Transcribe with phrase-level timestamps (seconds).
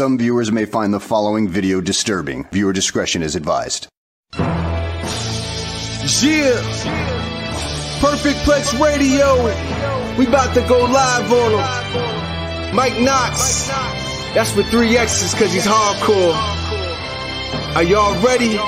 [0.00, 2.48] Some viewers may find the following video disturbing.
[2.52, 3.86] Viewer discretion is advised.
[4.32, 4.46] Yeah.
[8.00, 9.36] Perfect Plex Radio.
[10.16, 12.74] We about to go live on him.
[12.74, 13.68] Mike Knox.
[14.32, 16.32] That's with three X's cause he's hardcore.
[17.76, 18.58] Are y'all ready?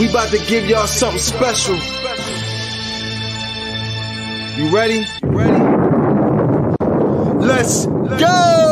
[0.00, 1.76] We about to give y'all something special.
[4.58, 5.06] You ready?
[5.22, 5.60] Ready?
[7.46, 8.69] Let's go!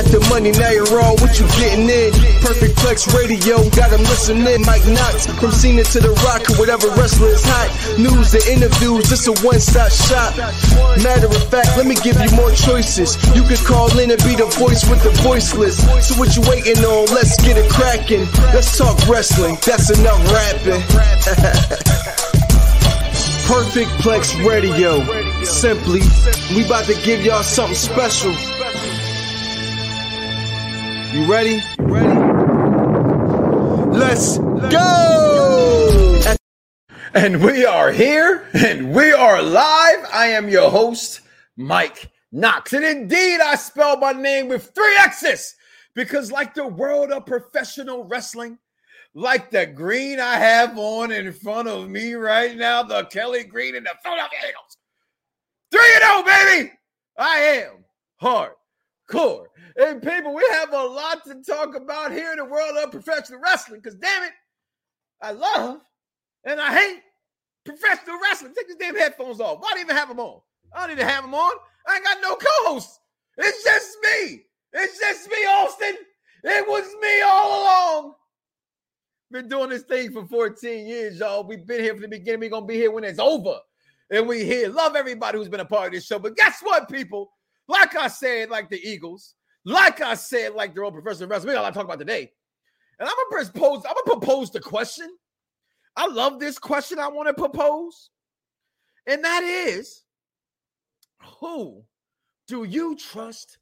[0.00, 2.08] At the money, now you're all what you getting in.
[2.40, 4.64] Perfect Plex Radio, got them listening.
[4.64, 7.68] Mike Knox, from Cena to The Rock, or whatever wrestler is hot.
[8.00, 10.32] News and interviews, it's a one-stop shop.
[11.04, 13.20] Matter of fact, let me give you more choices.
[13.36, 15.84] You could call in and be the voice with the voiceless.
[16.00, 17.04] So what you waiting on?
[17.12, 18.24] Let's get it cracking.
[18.56, 20.80] Let's talk wrestling, that's enough rapping.
[23.52, 25.04] Perfect Plex Radio.
[25.44, 26.00] Simply,
[26.56, 28.32] we about to give y'all something special.
[31.12, 31.60] You ready?
[31.80, 32.20] Ready?
[33.98, 36.20] Let's go!
[37.14, 40.06] And we are here and we are live.
[40.12, 41.22] I am your host,
[41.56, 42.72] Mike Knox.
[42.74, 45.56] And indeed, I spell my name with three X's
[45.94, 48.56] because, like the world of professional wrestling,
[49.12, 53.74] like the green I have on in front of me right now, the Kelly Green
[53.74, 54.76] and the Philadelphia Eagles.
[55.72, 56.72] 3 0, baby!
[57.18, 57.84] I am
[58.22, 59.49] hardcore.
[59.80, 63.40] And people, we have a lot to talk about here in the world of professional
[63.40, 64.32] wrestling because, damn it,
[65.22, 65.80] I love
[66.44, 67.00] and I hate
[67.64, 68.52] professional wrestling.
[68.54, 69.60] Take these damn headphones off.
[69.60, 70.40] Why do you even have them on?
[70.74, 71.52] I don't to have them on.
[71.88, 73.00] I ain't got no co hosts.
[73.38, 74.42] It's just me.
[74.74, 75.96] It's just me, Austin.
[76.44, 78.14] It was me all along.
[79.30, 81.44] Been doing this thing for 14 years, y'all.
[81.44, 82.40] We've been here from the beginning.
[82.40, 83.58] We're going to be here when it's over.
[84.10, 84.68] And we here.
[84.68, 86.18] Love everybody who's been a part of this show.
[86.18, 87.30] But guess what, people?
[87.68, 89.34] Like I said, like the Eagles,
[89.64, 91.98] like I said, like the old professional wrestling, we got a lot to talk about
[91.98, 92.32] today.
[92.98, 95.10] And I'm gonna propose, I'm gonna propose the question.
[95.96, 98.10] I love this question I want to propose.
[99.06, 100.04] And that is
[101.40, 101.82] who
[102.46, 103.58] do you trust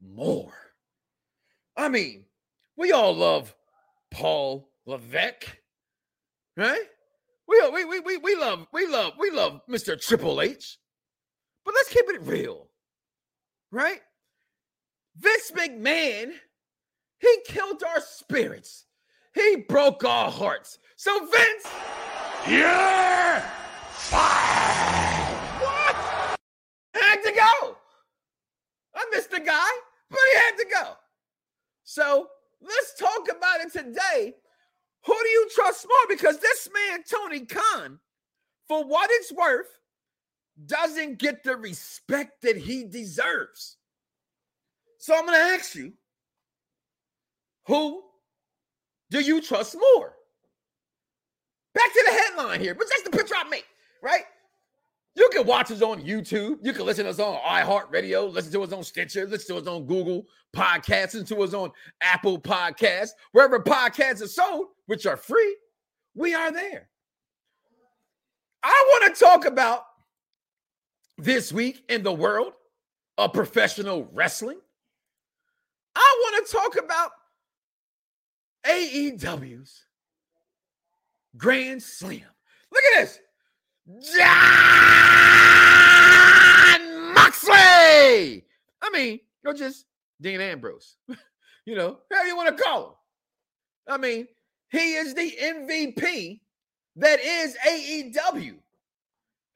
[0.00, 0.52] more?
[1.76, 2.24] I mean,
[2.76, 3.54] we all love
[4.10, 5.58] Paul Levesque,
[6.56, 6.84] right?
[7.48, 10.00] We, we, we, we, we love, we love, we love Mr.
[10.00, 10.78] Triple H.
[11.64, 12.68] But let's keep it real,
[13.70, 14.00] right?
[15.16, 16.32] Vince McMahon,
[17.18, 18.86] he killed our spirits.
[19.34, 20.78] He broke our hearts.
[20.96, 21.66] So Vince,
[22.48, 23.42] you're
[23.90, 25.38] fired.
[25.60, 25.96] What?
[26.94, 27.76] Had to go.
[28.94, 29.68] I missed the guy,
[30.10, 30.96] but he had to go.
[31.84, 32.28] So
[32.60, 34.34] let's talk about it today.
[35.04, 36.16] Who do you trust more?
[36.16, 37.98] Because this man, Tony Khan,
[38.68, 39.78] for what it's worth,
[40.66, 43.78] doesn't get the respect that he deserves.
[45.02, 45.92] So I'm going to ask you
[47.66, 48.04] who
[49.10, 50.14] do you trust more?
[51.74, 53.64] Back to the headline here, but that's the picture I made,
[54.00, 54.22] right?
[55.16, 56.58] You can watch us on YouTube.
[56.62, 59.66] You can listen to us on iHeartRadio, listen to us on Stitcher, listen to us
[59.66, 60.24] on Google
[60.54, 65.56] Podcasts, listen to us on Apple Podcasts, wherever podcasts are sold, which are free.
[66.14, 66.88] We are there.
[68.62, 69.82] I want to talk about
[71.18, 72.52] this week in the world
[73.18, 74.60] of professional wrestling.
[75.94, 77.10] I want to talk about
[78.66, 79.84] AEW's
[81.36, 82.22] Grand Slam.
[82.72, 83.18] Look at this.
[84.14, 84.24] Jon
[87.14, 88.44] Moxley.
[88.80, 89.86] I mean, or just
[90.20, 90.96] Dean Ambrose.
[91.66, 92.94] you know, how you want to call him.
[93.88, 94.28] I mean,
[94.70, 96.40] he is the MVP
[96.96, 98.54] that is AEW.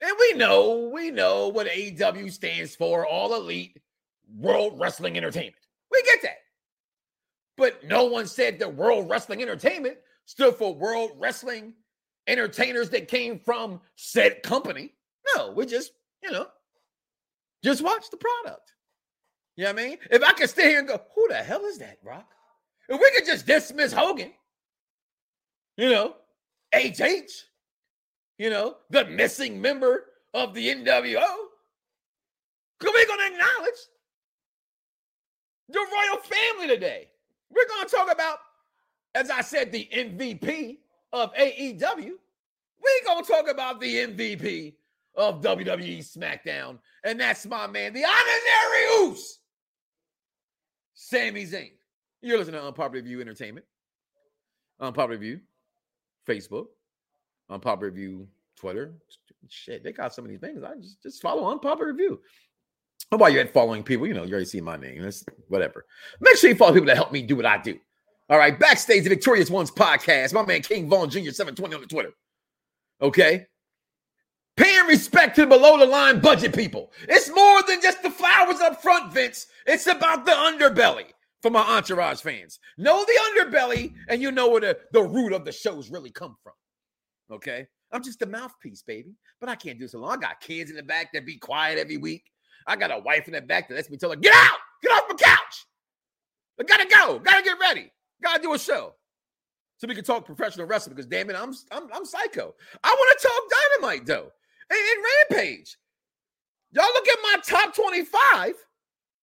[0.03, 3.81] And we know, we know what AEW stands for, all elite
[4.37, 5.66] world wrestling entertainment.
[5.97, 6.39] We get that.
[7.57, 9.97] But no one said the World Wrestling Entertainment
[10.27, 11.73] stood for World Wrestling
[12.27, 14.93] Entertainers that came from said company.
[15.35, 16.49] No, we just, you know,
[17.65, 18.73] just watch the product.
[19.57, 19.99] You know what I mean?
[20.11, 22.31] If I could stay here and go, who the hell is that, Rock?
[22.91, 24.33] If we could just dismiss Hogan,
[25.79, 26.17] you know,
[26.75, 27.31] HH,
[28.39, 30.05] you know, the missing member
[30.35, 31.25] of the NWO,
[32.79, 33.79] because we're going to acknowledge
[35.69, 37.09] the royal family today.
[37.51, 38.39] We're going to talk about,
[39.15, 40.79] as I said, the MVP
[41.13, 41.81] of AEW.
[41.81, 44.75] We're going to talk about the MVP
[45.17, 46.79] of WWE SmackDown.
[47.05, 49.39] And that's my man, the honorary Uce,
[50.95, 51.73] Sami Zayn.
[52.23, 53.67] You're listening to Unpopular View Entertainment.
[54.81, 55.41] Unpopular View,
[56.29, 56.67] Facebook.
[57.49, 58.27] Unpopular View,
[58.57, 58.95] Twitter.
[59.49, 60.63] Shit, they got some of these things.
[60.65, 61.93] I just, just follow Unpopular
[63.11, 63.21] Review.
[63.21, 65.03] while you're at following people, you know, you already see my name.
[65.03, 65.85] That's whatever.
[66.21, 67.79] Make sure you follow people that help me do what I do.
[68.29, 68.59] All right.
[68.59, 70.33] Backstage the Victorious Ones podcast.
[70.33, 71.31] My man King Vaughn Jr.
[71.31, 72.11] 720 on the Twitter.
[73.01, 73.47] Okay.
[74.57, 76.91] Paying respect to below the line budget people.
[77.09, 79.47] It's more than just the flowers up front, Vince.
[79.67, 81.07] It's about the underbelly
[81.43, 82.59] for my entourage fans.
[82.79, 86.37] Know the underbelly, and you know where the, the root of the shows really come
[86.43, 86.55] from.
[87.31, 87.67] Okay.
[87.93, 89.15] I'm just a mouthpiece, baby.
[89.41, 90.13] But I can't do so long.
[90.13, 92.25] I got kids in the back that be quiet every week.
[92.67, 94.93] I got a wife in the back that lets me tell her, get out, get
[94.93, 95.67] off my couch.
[96.61, 97.93] I gotta go, gotta get ready,
[98.23, 98.95] gotta do a show.
[99.79, 102.55] So we can talk professional wrestling because damn it, I'm I'm, I'm psycho.
[102.83, 103.43] I want to talk
[103.83, 104.33] dynamite though.
[104.71, 105.77] And, and Rampage.
[106.73, 108.55] Y'all look at my top 25.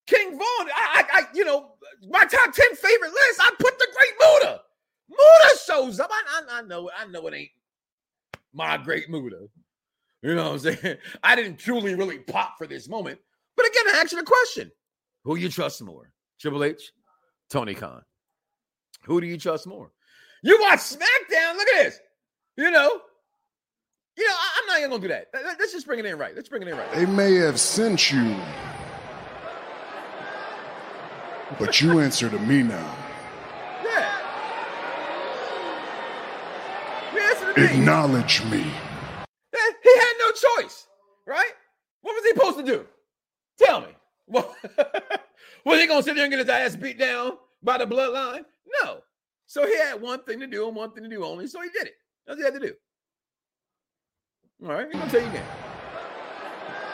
[0.05, 1.75] King Vaughn, I, I, I, you know,
[2.09, 3.39] my top 10 favorite list.
[3.41, 4.61] I put the great Muta.
[5.09, 6.09] Muta shows up.
[6.11, 7.49] I, I, I know, I know it ain't
[8.53, 9.47] my great Muta.
[10.21, 10.97] You know what I'm saying?
[11.23, 13.19] I didn't truly really pop for this moment.
[13.73, 14.71] Again, I ask you the question:
[15.23, 16.91] Who you trust more, Triple H,
[17.49, 18.03] Tony Khan?
[19.05, 19.91] Who do you trust more?
[20.43, 21.55] You watch SmackDown.
[21.55, 21.99] Look at this.
[22.55, 23.01] You know,
[24.15, 25.29] you know, I, am not even gonna do that.
[25.59, 26.35] Let's just bring it in right.
[26.35, 26.91] Let's bring it in right.
[26.93, 28.35] They may have sent you,
[31.57, 32.95] but you answer to me now.
[33.83, 34.15] Yeah.
[37.11, 37.65] You answer to me.
[37.65, 38.61] Acknowledge me.
[38.61, 40.85] Eh, he had no choice,
[41.25, 41.51] right?
[42.01, 42.85] What was he supposed to do?
[43.57, 43.87] Tell me.
[44.27, 44.55] Well,
[45.65, 48.45] was he gonna sit there and get his ass beat down by the bloodline?
[48.81, 48.99] No.
[49.45, 51.47] So he had one thing to do and one thing to do only.
[51.47, 51.93] So he did it.
[52.25, 52.73] That's what he had to do.
[54.63, 55.45] All right, I'm gonna tell you again.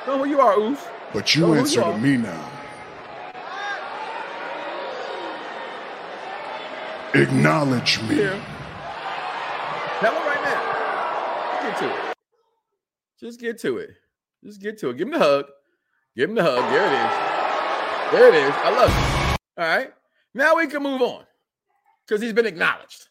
[0.08, 0.88] Know who you are, Uce.
[1.14, 2.52] But you answer you to me now.
[7.14, 8.16] Acknowledge me.
[8.16, 8.42] Here.
[10.00, 11.70] Tell him right now.
[11.70, 12.16] Get to it.
[13.20, 13.92] Just get to it.
[14.44, 14.98] Just get to it.
[14.98, 15.46] Give him the hug.
[16.16, 16.64] Give him the hug.
[16.72, 18.12] There it is.
[18.12, 18.54] There it is.
[18.56, 19.62] I love it.
[19.62, 19.94] All right.
[20.34, 21.24] Now we can move on
[22.06, 23.10] because he's been acknowledged.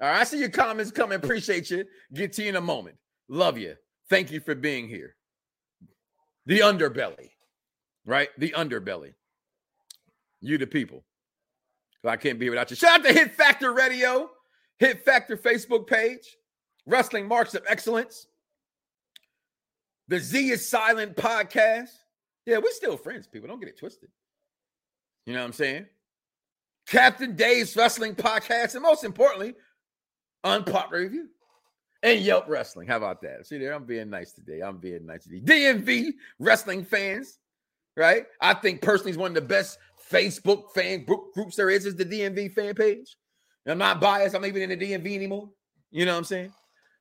[0.00, 0.20] All right.
[0.20, 1.16] I see your comments coming.
[1.16, 1.84] Appreciate you.
[2.12, 2.96] Get to you in a moment.
[3.28, 3.74] Love you.
[4.10, 5.16] Thank you for being here.
[6.46, 7.30] The underbelly,
[8.04, 8.28] right?
[8.38, 9.14] The underbelly.
[10.40, 11.04] You, the people.
[12.04, 12.76] I can't be without you.
[12.76, 14.30] Shout out to Hit Factor Radio,
[14.78, 16.36] Hit Factor Facebook page,
[16.86, 18.26] Wrestling Marks of Excellence,
[20.08, 21.90] the Z is Silent podcast.
[22.46, 23.48] Yeah, we're still friends, people.
[23.48, 24.10] Don't get it twisted.
[25.26, 25.86] You know what I'm saying?
[26.86, 29.54] Captain Dave's Wrestling Podcast, and most importantly,
[30.42, 31.28] Unpopular Review
[32.02, 32.86] and Yelp Wrestling.
[32.86, 33.46] How about that?
[33.46, 34.60] See there, I'm being nice today.
[34.60, 35.40] I'm being nice today.
[35.40, 37.38] DMV Wrestling fans,
[37.96, 38.26] right?
[38.42, 39.78] I think personally is one of the best
[40.10, 41.86] Facebook fan groups there is.
[41.86, 43.16] Is the DMV fan page.
[43.66, 44.34] I'm not biased.
[44.34, 45.48] I'm not even in the DMV anymore.
[45.90, 46.52] You know what I'm saying?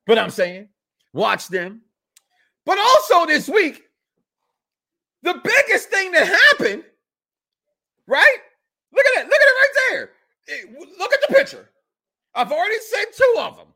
[0.07, 0.69] But I'm saying,
[1.11, 1.81] watch them.
[2.65, 3.83] But also this week,
[5.21, 6.83] the biggest thing that happened,
[8.07, 8.37] right?
[8.93, 9.29] Look at it.
[9.29, 10.09] Look at it right there.
[10.99, 11.69] look at the picture.
[12.35, 13.67] I've already said two of them.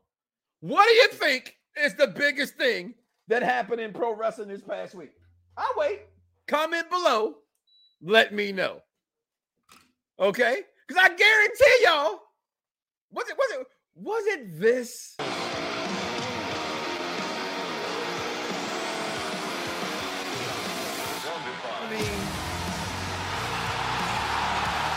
[0.60, 2.94] What do you think is the biggest thing
[3.28, 5.12] that happened in pro wrestling this past week?
[5.56, 6.00] I'll wait.
[6.46, 7.36] Comment below.
[8.02, 8.80] Let me know.
[10.18, 10.62] Okay?
[10.86, 12.20] Because I guarantee y'all,
[13.10, 15.16] was it was it was it this?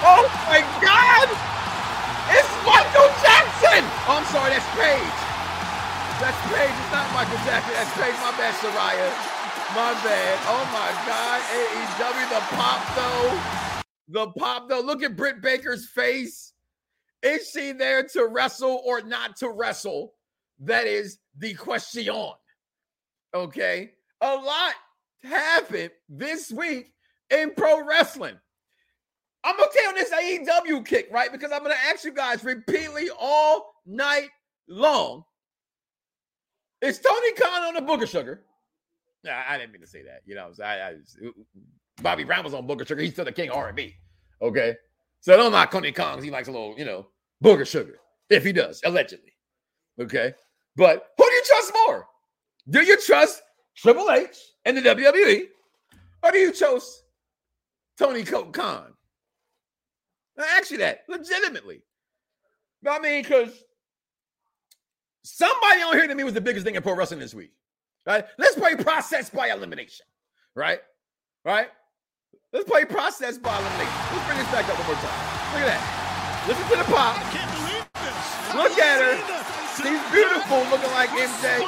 [0.03, 1.27] Oh my God!
[2.33, 3.83] It's Michael Jackson!
[4.09, 5.21] Oh, I'm sorry, that's Paige.
[6.21, 6.69] That's Paige.
[6.69, 7.73] It's not Michael Jackson.
[7.73, 8.13] That's Paige.
[8.21, 9.09] My bad, Saraya.
[9.73, 10.39] My bad.
[10.45, 11.41] Oh my God.
[11.41, 13.39] AEW, the pop though.
[14.07, 14.81] The pop though.
[14.81, 16.53] Look at Britt Baker's face.
[17.23, 20.13] Is she there to wrestle or not to wrestle?
[20.59, 22.07] That is the question.
[23.33, 23.91] Okay.
[24.21, 24.73] A lot
[25.23, 26.93] happened this week
[27.31, 28.37] in pro wrestling.
[29.43, 31.31] I'm gonna tell this AEW kick, right?
[31.31, 34.29] Because I'm gonna ask you guys repeatedly all night
[34.67, 35.23] long.
[36.81, 38.43] Is Tony Khan on the Booger Sugar?
[39.23, 40.21] Nah, I didn't mean to say that.
[40.25, 40.95] You know, I, I,
[42.01, 43.01] Bobby Brown was on Booger Sugar.
[43.01, 43.95] He's still the king of R&B.
[44.41, 44.75] Okay,
[45.19, 46.23] so don't knock Tony Khan.
[46.23, 47.07] He likes a little, you know,
[47.43, 47.99] Booger Sugar.
[48.29, 49.33] If he does, allegedly.
[49.99, 50.33] Okay,
[50.75, 52.07] but who do you trust more?
[52.69, 53.41] Do you trust
[53.75, 55.43] Triple H and the WWE,
[56.23, 57.03] or do you trust
[57.97, 58.93] Tony Khan?
[60.37, 61.81] I ask you that legitimately.
[62.87, 63.63] I mean, because
[65.23, 67.51] somebody on here to me was the biggest thing in pro wrestling this week.
[68.05, 68.25] Right?
[68.37, 70.05] Let's play process by elimination.
[70.55, 70.79] Right?
[71.45, 71.67] Right?
[72.51, 73.93] Let's play process by elimination.
[74.11, 75.41] Let's bring this back up one more time.
[75.53, 76.45] Look at that.
[76.47, 77.15] Listen to the pop.
[78.55, 79.41] Look at her.
[79.77, 81.63] She's beautiful, looking like MJ.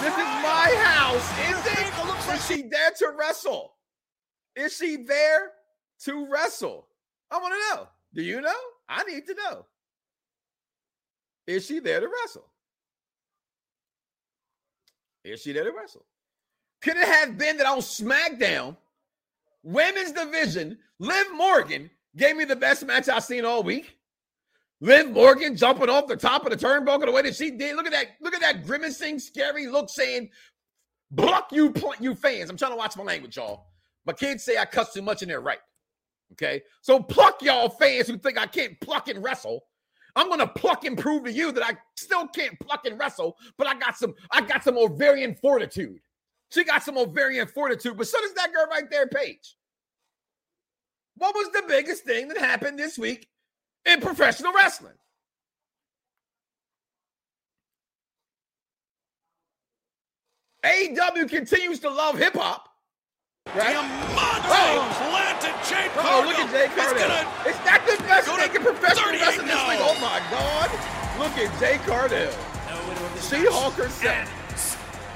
[0.00, 2.34] This is my house, is it?
[2.34, 3.74] Is she there to wrestle?
[4.56, 5.52] Is she there
[6.04, 6.86] to wrestle?
[7.30, 7.88] I want to know.
[8.14, 8.54] Do you know?
[8.88, 9.66] I need to know.
[11.46, 12.46] Is she there to wrestle?
[15.24, 16.04] Is she there to wrestle?
[16.82, 18.76] Could it have been that on SmackDown,
[19.62, 23.96] women's division, Liv Morgan gave me the best match I've seen all week?
[24.80, 27.76] Liv Morgan jumping off the top of the turnbuckle the way that she did.
[27.76, 28.06] Look at that.
[28.20, 30.30] Look at that grimacing, scary look saying,
[31.10, 32.48] Block you, you fans.
[32.48, 33.66] I'm trying to watch my language, y'all.
[34.06, 35.58] My kids say I cuss too much and they're right.
[36.32, 36.62] Okay.
[36.80, 39.64] So pluck y'all fans who think I can't pluck and wrestle.
[40.16, 43.66] I'm gonna pluck and prove to you that I still can't pluck and wrestle, but
[43.66, 46.00] I got some, I got some ovarian fortitude.
[46.50, 49.56] She got some ovarian fortitude, but so does that girl right there, Paige.
[51.16, 53.28] What was the biggest thing that happened this week
[53.86, 54.94] in professional wrestling?
[60.64, 62.69] AEW continues to love hip hop.
[63.54, 63.74] Right?
[63.74, 64.94] Diamante oh.
[65.10, 67.10] planted Jay Oh, look at Jade Cargill.
[67.50, 69.78] Is that the best thing in professional wrestling this week?
[69.82, 70.70] Oh my God!
[71.18, 72.30] Look at Jade Cargill.
[73.20, 74.30] She-Hulk herself.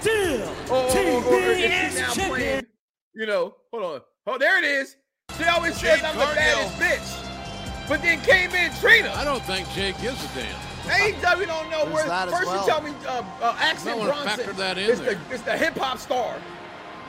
[0.00, 2.66] Still, oh, oh, oh, oh, is she now playing?
[3.14, 4.00] You know, hold on.
[4.26, 4.96] Oh, there it is.
[5.38, 6.34] She always Jay says I'm Cargill.
[6.34, 9.12] the baddest bitch, but then came in Trina.
[9.14, 10.74] I don't think Jay gives a damn.
[10.90, 12.04] AEW don't know where.
[12.04, 12.60] First, well.
[12.60, 16.36] you tell me uh, uh, Action Bronson that is the, is the hip hop star.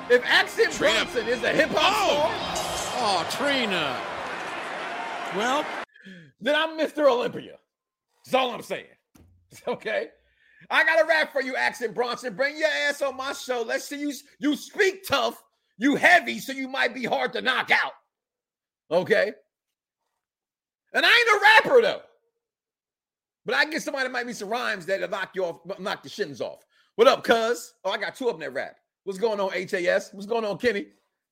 [0.07, 1.03] If Action Trina.
[1.03, 2.55] Bronson is a hip hop oh.
[2.75, 3.99] star, oh Trina.
[5.35, 5.65] Well,
[6.39, 7.09] then I'm Mr.
[7.09, 7.57] Olympia.
[8.23, 8.85] That's all I'm saying.
[9.67, 10.09] Okay.
[10.69, 12.35] I got a rap for you, Action Bronson.
[12.35, 13.63] Bring your ass on my show.
[13.65, 14.13] Let's see you.
[14.39, 15.41] You speak tough.
[15.77, 17.93] You heavy, so you might be hard to knock out.
[18.91, 19.31] Okay.
[20.93, 22.01] And I ain't a rapper though.
[23.45, 26.09] But I get somebody that might be some rhymes that'll knock you off, knock the
[26.09, 26.65] shins off.
[26.95, 27.75] What up, cuz?
[27.85, 28.75] Oh, I got two of them that rap.
[29.05, 30.09] What's going on, HAS?
[30.13, 30.87] What's going on, Kenny?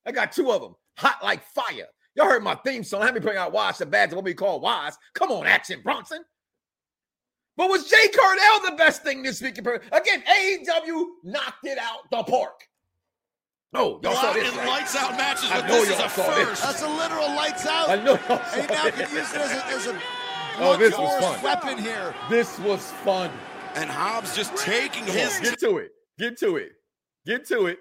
[0.06, 0.76] I got two of them.
[0.98, 1.88] Hot like fire.
[2.16, 3.02] Y'all heard my theme song.
[3.02, 4.96] Have me putting out Watch the Badge, what we call Wise.
[5.16, 6.24] Come on, Action Bronson.
[7.58, 9.58] But was Jade Cargill the best thing this week?
[9.58, 12.68] Again, AEW knocked it out the park.
[13.76, 14.56] Oh, y'all saw this.
[14.56, 14.68] Right?
[14.68, 16.36] lights out matches, but this is a first.
[16.36, 16.62] This.
[16.62, 17.90] That's a literal lights out.
[17.90, 18.20] I know.
[18.30, 20.02] Y'all and now can use it as a, as a
[20.60, 21.42] Oh, this was fun.
[21.44, 22.14] Weapon here.
[22.30, 23.32] This was fun.
[23.74, 25.40] And Hobbs just taking his.
[25.40, 25.92] Get to it.
[26.20, 26.74] Get to it.
[27.26, 27.80] Get to it.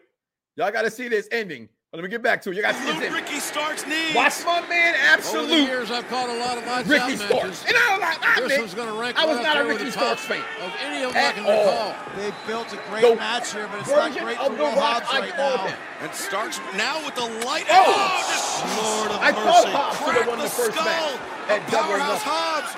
[0.56, 1.68] Y'all got to see this ending.
[1.90, 2.56] But let me get back to it.
[2.56, 3.12] You got to see this.
[3.12, 4.14] Ricky Starks knees.
[4.14, 5.44] Watch my man, absolute.
[5.44, 7.66] Over the years, I've caught a lot of lights Ricky Starks.
[7.68, 10.24] And I was I, this one's gonna rank I was right not a Ricky Starks
[10.24, 10.40] fan.
[10.64, 11.94] Of any of them I can recall.
[12.16, 15.36] They built a great the match here, but it's not great for Will Hobbs right
[15.36, 15.66] now.
[15.66, 15.76] Him.
[16.00, 17.66] And Starks now with the light.
[17.68, 19.68] Oh, oh just Lord of I mercy.
[19.68, 21.20] thought Hobbs should have won the, the first match
[21.52, 22.72] at Powerhouse Hobbs.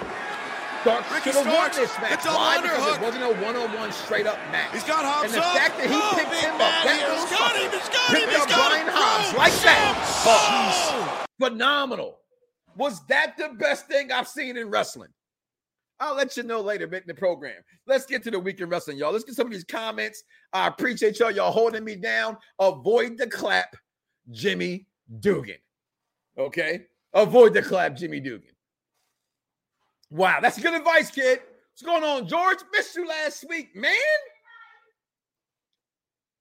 [0.84, 2.24] Starks Ricky should have won this match.
[2.26, 2.60] Why?
[2.60, 4.70] Because it wasn't a one-on-one straight-up match.
[4.74, 5.56] He's got Hobbs And the up.
[5.56, 7.70] fact that he Oh, picked him up, that little He's got him.
[7.72, 8.16] He's got him.
[8.20, 8.92] picked He's up got Brian him.
[8.94, 9.94] Hobbs like that.
[10.26, 11.24] Oh.
[11.40, 12.18] Phenomenal.
[12.76, 15.08] Was that the best thing I've seen in wrestling?
[16.00, 17.62] I'll let you know later in the program.
[17.86, 19.10] Let's get to the weekend wrestling, y'all.
[19.12, 20.22] Let's get some of these comments.
[20.52, 21.30] I appreciate y'all.
[21.30, 22.36] Y'all holding me down.
[22.58, 23.74] Avoid the clap,
[24.32, 24.86] Jimmy
[25.20, 25.56] Dugan.
[26.36, 26.82] Okay?
[27.14, 28.53] Avoid the clap, Jimmy Dugan.
[30.14, 31.40] Wow, that's good advice, kid.
[31.72, 32.58] What's going on, George?
[32.72, 33.96] Missed you last week, man.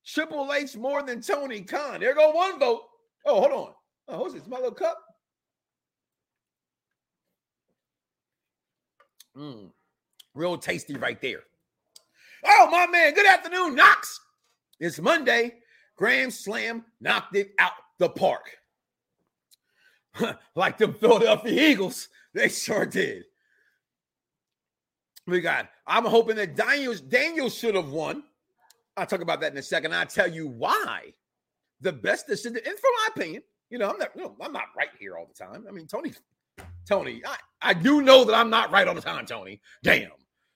[0.05, 1.99] Triple H more than Tony Khan.
[1.99, 2.81] There go one vote.
[3.25, 3.73] Oh, hold on.
[4.09, 4.45] Oh, who's this?
[4.45, 4.99] My little cup.
[9.35, 9.71] Mm,
[10.35, 11.41] real tasty right there.
[12.45, 13.15] Oh, my man.
[13.15, 14.19] Good afternoon, Knox.
[14.79, 15.55] It's Monday.
[15.95, 18.51] Grand Slam knocked it out the park.
[20.55, 23.23] like the Philadelphia Eagles, they sure did.
[25.25, 28.23] We got, I'm hoping that Daniel, Daniel should have won.
[28.97, 29.93] I'll talk about that in a second.
[29.93, 31.13] I'll tell you why.
[31.81, 34.65] The best decision, and from my opinion, you know, I'm not, you know, I'm not
[34.77, 35.65] right here all the time.
[35.67, 36.13] I mean, Tony,
[36.87, 39.59] Tony, I, I do know that I'm not right all the time, Tony.
[39.81, 40.11] Damn.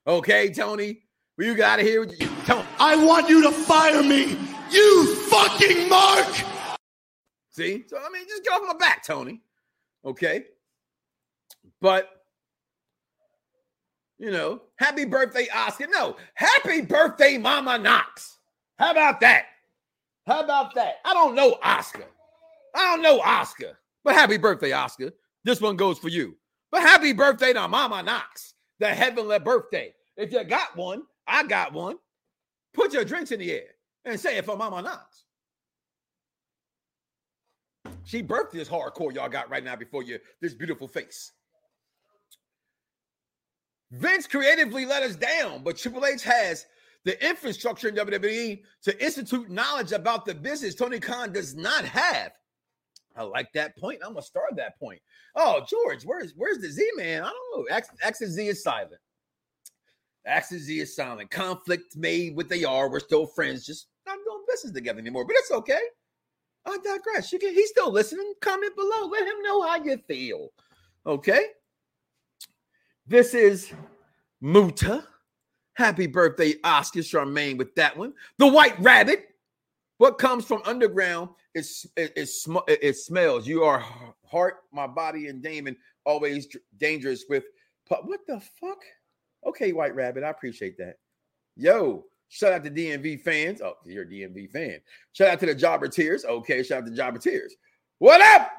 [0.05, 1.01] Okay, Tony.
[1.37, 2.65] Well, you got to hear Tony.
[2.79, 4.37] I want you to fire me,
[4.71, 6.27] you fucking Mark.
[7.49, 7.85] See?
[7.87, 9.41] So, I mean, just get off my back, Tony.
[10.05, 10.45] Okay.
[11.81, 12.16] But,
[14.19, 15.87] you know, happy birthday, Oscar.
[15.89, 18.37] No, happy birthday, Mama Knox.
[18.79, 19.45] How about that?
[20.25, 20.95] How about that?
[21.05, 22.05] I don't know Oscar.
[22.75, 25.11] I don't know Oscar, but happy birthday, Oscar.
[25.43, 26.35] This one goes for you.
[26.71, 29.93] But happy birthday to Mama Knox, the heavenly birthday.
[30.17, 31.97] If you got one, I got one.
[32.73, 33.69] Put your drinks in the air
[34.05, 35.23] and say it for Mama Knox.
[38.03, 41.31] She birthed this hardcore y'all got right now before you, this beautiful face.
[43.91, 46.65] Vince creatively let us down, but Triple H has
[47.05, 52.33] the infrastructure in WWE to institute knowledge about the business Tony Khan does not have.
[53.15, 54.01] I like that point.
[54.03, 55.01] I'm gonna start that point.
[55.35, 57.23] Oh, George, where's where's the Z man?
[57.23, 57.75] I don't know.
[57.75, 59.01] X, X and Z is silent.
[60.25, 61.31] X and Z is silent.
[61.31, 62.89] Conflict made with they are.
[62.89, 65.25] We're still friends, just not doing business together anymore.
[65.25, 65.79] But it's okay.
[66.65, 67.31] I digress.
[67.31, 68.33] You can he's still listening.
[68.41, 69.07] Comment below.
[69.07, 70.49] Let him know how you feel.
[71.05, 71.45] Okay.
[73.07, 73.71] This is
[74.41, 75.05] Muta.
[75.75, 78.13] Happy birthday, Oscar Charmaine, with that one.
[78.37, 79.29] The White Rabbit.
[79.99, 83.47] What comes from underground is it, it, sm- it, it smells.
[83.47, 83.83] You are
[84.29, 86.47] heart, my body, and Damon always
[86.77, 87.45] dangerous with.
[87.87, 88.79] pu- What the fuck?
[89.45, 90.95] Okay, White Rabbit, I appreciate that.
[91.55, 93.61] Yo, shout out to DMV fans.
[93.61, 94.79] Oh, you're a DMV fan.
[95.13, 96.25] Shout out to the Jobber Tears.
[96.25, 97.55] Okay, shout out to Jobber Tears.
[97.99, 98.51] What up?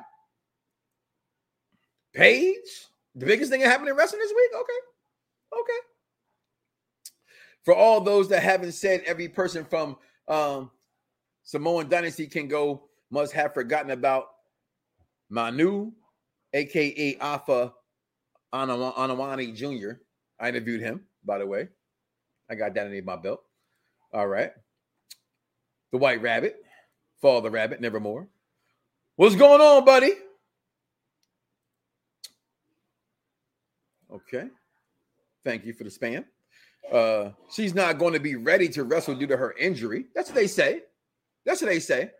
[2.14, 2.56] Paige,
[3.18, 4.50] the biggest thing that happened in wrestling this week.
[4.54, 5.78] Okay, okay.
[7.64, 9.96] For all those that haven't said, every person from
[10.28, 10.70] um,
[11.42, 14.28] Samoan Dynasty can go must have forgotten about
[15.30, 15.92] Manu,
[16.52, 17.74] aka Alpha
[18.54, 20.00] Anamani Jr.
[20.40, 21.68] I interviewed him, by the way.
[22.50, 23.42] I got that underneath my belt.
[24.12, 24.52] All right.
[25.92, 26.62] The White Rabbit,
[27.20, 28.28] Fall the Rabbit, Nevermore.
[29.16, 30.12] What's going on, buddy?
[34.12, 34.48] Okay.
[35.44, 36.24] Thank you for the spam.
[36.92, 40.06] Uh, she's not going to be ready to wrestle due to her injury.
[40.14, 40.82] That's what they say.
[41.44, 42.10] That's what they say.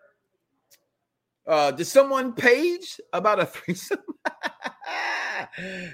[1.46, 3.98] Uh, did someone page about a threesome?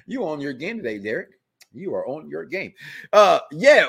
[0.06, 1.28] you on your game today, Derek.
[1.72, 2.72] You are on your game.
[3.12, 3.86] Uh, yeah,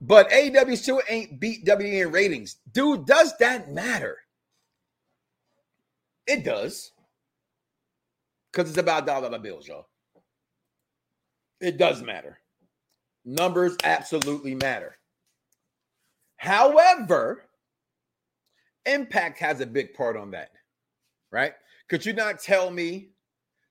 [0.00, 2.56] but AEW still ain't beat WWE in ratings.
[2.72, 4.18] Dude, does that matter?
[6.26, 6.92] It does.
[8.52, 9.86] Because it's about dollar bills, y'all.
[11.60, 12.38] It does matter.
[13.24, 14.96] Numbers absolutely matter.
[16.36, 17.44] However,
[18.84, 20.50] impact has a big part on that,
[21.32, 21.54] right?
[21.88, 23.10] Could you not tell me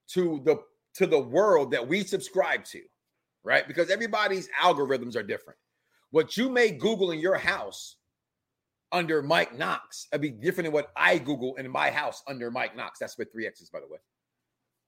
[0.09, 0.57] to the
[0.95, 2.81] to the world that we subscribe to,
[3.43, 3.67] right?
[3.67, 5.59] Because everybody's algorithms are different.
[6.11, 7.97] What you may Google in your house
[8.91, 12.75] under Mike Knox, it'd be different than what I Google in my house under Mike
[12.75, 12.99] Knox.
[12.99, 13.99] That's with three X's, by the way.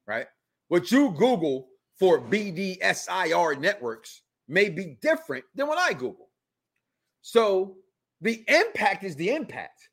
[0.08, 0.28] Right?
[0.70, 6.30] What you Google for BDSIR networks may be different than what I Google.
[7.22, 7.76] So
[8.22, 9.90] the impact is the impact.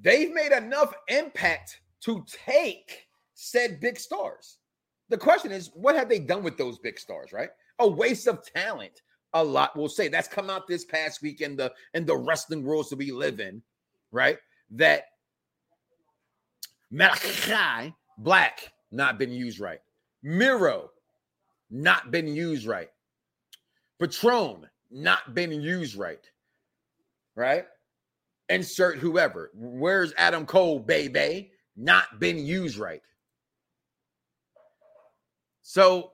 [0.00, 4.58] They've made enough impact to take said big stars.
[5.08, 7.50] The question is, what have they done with those big stars, right?
[7.78, 9.02] A waste of talent.
[9.34, 12.62] A lot will say that's come out this past week in the in the wrestling
[12.62, 13.62] worlds that we live in,
[14.10, 14.38] right?
[14.70, 15.04] That
[16.90, 19.80] Malachi Black not been used right.
[20.22, 20.90] Miro
[21.70, 22.90] not been used right.
[23.98, 26.24] Patron not been used right.
[27.34, 27.64] Right?
[28.48, 29.50] Insert whoever.
[29.54, 31.52] Where's Adam Cole, baby?
[31.76, 33.02] Not been used right.
[35.62, 36.12] So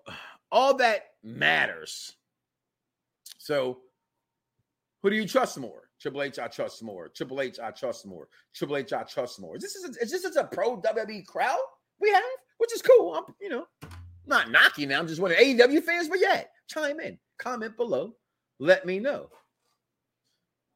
[0.52, 2.14] all that matters.
[3.38, 3.78] So
[5.02, 5.88] who do you trust more?
[6.00, 7.08] Triple H, I trust more.
[7.08, 8.28] Triple H, I trust more.
[8.54, 9.56] Triple H, I trust more.
[9.56, 11.58] Is this is, is this is a pro WWE crowd
[12.00, 12.22] we have,
[12.58, 13.14] which is cool.
[13.14, 13.66] I'm you know
[14.26, 15.00] not knocking now.
[15.00, 18.14] I'm just wondering AEW fans, but yeah, chime in, comment below,
[18.58, 19.30] let me know.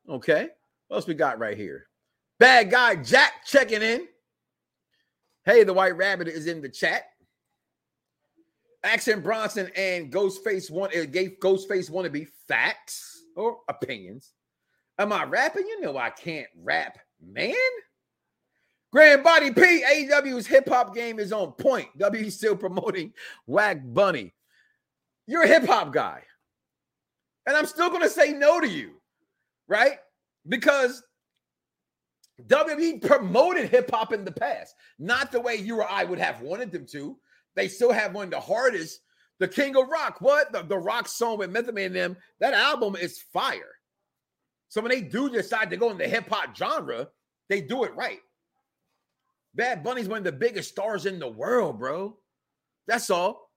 [0.09, 0.49] Okay,
[0.89, 1.87] what else we got right here?
[2.41, 4.09] Bad guy Jack checking in.
[5.45, 7.05] Hey, the White Rabbit is in the chat.
[8.85, 14.33] Action Bronson and Ghostface uh, gave Ghostface be facts or opinions.
[14.99, 15.67] Am I rapping?
[15.67, 17.55] You know I can't rap, man.
[18.93, 21.89] Grand Body P, AEW's hip hop game is on point.
[21.99, 23.13] W still promoting
[23.47, 24.35] Whack Bunny.
[25.27, 26.23] You're a hip hop guy.
[27.47, 28.93] And I'm still going to say no to you,
[29.67, 29.99] right?
[30.47, 31.03] Because
[32.47, 36.41] WWE promoted hip hop in the past, not the way you or I would have
[36.41, 37.17] wanted them to.
[37.57, 39.01] They still have one of the hardest,
[39.39, 40.21] the King of Rock.
[40.21, 40.53] What?
[40.53, 43.75] The, the Rock song with Method Man and them, that album is fire.
[44.69, 47.09] So when they do decide to go in the hip hop genre,
[47.49, 48.21] they do it right.
[49.55, 52.17] Bad Bunny's one of the biggest stars in the world, bro.
[52.87, 53.51] That's all.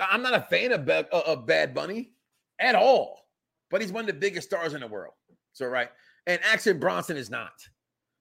[0.00, 2.12] I'm not a fan of, Ba- uh, of Bad Bunny
[2.58, 3.26] at all,
[3.70, 5.14] but he's one of the biggest stars in the world.
[5.52, 5.88] So, right.
[6.26, 7.52] And Action Bronson is not.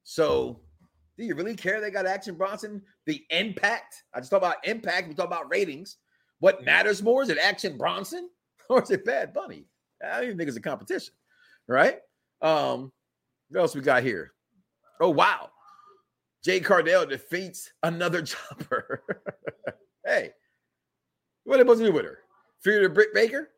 [0.04, 0.60] So,
[1.18, 2.82] do you really care they got Action Bronson?
[3.06, 4.04] The impact?
[4.14, 5.08] I just talk about impact.
[5.08, 5.98] We talk about ratings.
[6.40, 7.24] What matters more?
[7.24, 8.30] Is it Action Bronson
[8.70, 9.68] or is it Bad Bunny?
[10.04, 11.14] I don't even think it's a competition,
[11.68, 12.00] right?
[12.42, 12.92] Um,
[13.50, 14.34] what else we got here?
[15.00, 15.50] Oh, wow.
[16.44, 19.04] Jay Cardell defeats another jumper.
[20.06, 20.32] hey,
[21.44, 22.20] what are they supposed to do with her?
[22.62, 23.50] Fear the Britt Baker?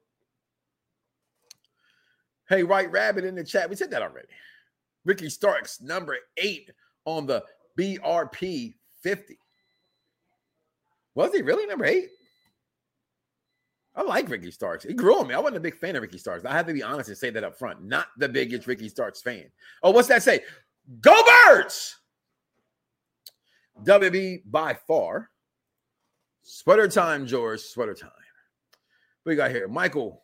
[2.47, 3.69] Hey, White Rabbit in the chat.
[3.69, 4.27] We said that already.
[5.03, 6.71] Ricky Starks, number eight
[7.05, 7.43] on the
[7.77, 9.37] BRP 50.
[11.15, 12.09] Was he really number eight?
[13.95, 14.83] I like Ricky Starks.
[14.83, 15.33] He grew on me.
[15.33, 16.43] I wasn't a big fan of Ricky Starks.
[16.43, 17.83] I have to be honest and say that up front.
[17.83, 19.45] Not the biggest Ricky Starks fan.
[19.81, 20.41] Oh, what's that say?
[20.99, 21.15] Go
[21.47, 21.95] Birds!
[23.83, 25.29] WB by far.
[26.43, 27.59] Sweater time, George.
[27.59, 28.11] Sweater time.
[29.25, 29.67] We got here?
[29.67, 30.23] Michael,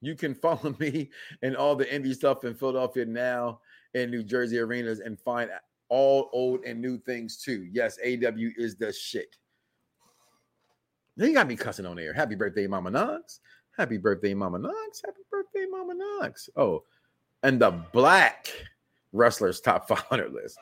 [0.00, 1.10] you can follow me
[1.42, 3.60] and all the indie stuff in Philadelphia now
[3.94, 5.50] in New Jersey arenas and find
[5.88, 7.68] all old and new things too.
[7.72, 9.36] Yes, AW is the shit.
[11.16, 12.14] You got me cussing on air.
[12.14, 13.40] Happy birthday, Mama Knox.
[13.76, 15.02] Happy birthday, Mama Knox.
[15.04, 16.48] Happy birthday, Mama Knox.
[16.56, 16.84] Oh,
[17.42, 18.48] and the black
[19.12, 20.58] wrestlers top 500 list.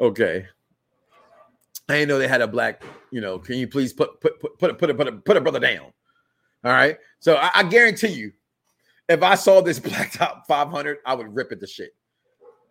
[0.00, 0.46] Okay.
[1.88, 4.58] I didn't know they had a black, you know, can you please put put put
[4.58, 5.92] put put a, put a, put a brother down?
[6.64, 6.98] All right.
[7.20, 8.32] So I, I guarantee you,
[9.08, 11.94] if I saw this black top 500, I would rip it to shit.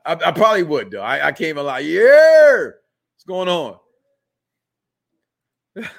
[0.06, 1.01] I, I probably would though.
[1.01, 1.84] I, I came a lot.
[1.84, 2.63] Yeah,
[3.13, 3.78] what's going on?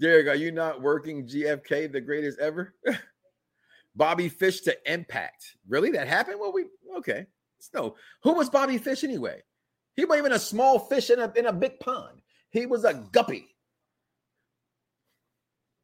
[0.00, 2.74] Derek, are you not working GFK, the greatest ever?
[3.96, 5.56] Bobby Fish to Impact.
[5.68, 5.90] Really?
[5.92, 6.40] That happened?
[6.40, 7.26] Well, we okay.
[7.72, 9.42] No, who was Bobby Fish anyway?
[9.96, 12.20] He wasn't even a small fish in a in a big pond.
[12.54, 13.48] He was a guppy.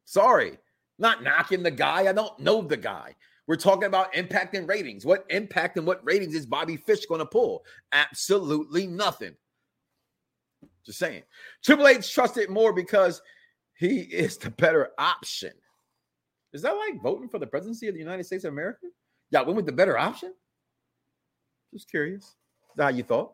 [0.05, 0.57] Sorry,
[0.97, 2.07] not knocking the guy.
[2.07, 3.13] I don't know the guy.
[3.45, 5.05] We're talking about impact and ratings.
[5.05, 7.65] What impact and what ratings is Bobby Fish going to pull?
[7.91, 9.35] Absolutely nothing.
[10.85, 11.23] Just saying.
[11.61, 13.21] Triple H trusted more because
[13.77, 15.51] he is the better option.
[16.53, 18.87] Is that like voting for the presidency of the United States of America?
[19.29, 20.33] Yeah, went with the better option.
[21.73, 22.23] Just curious.
[22.23, 23.33] Is that how you thought?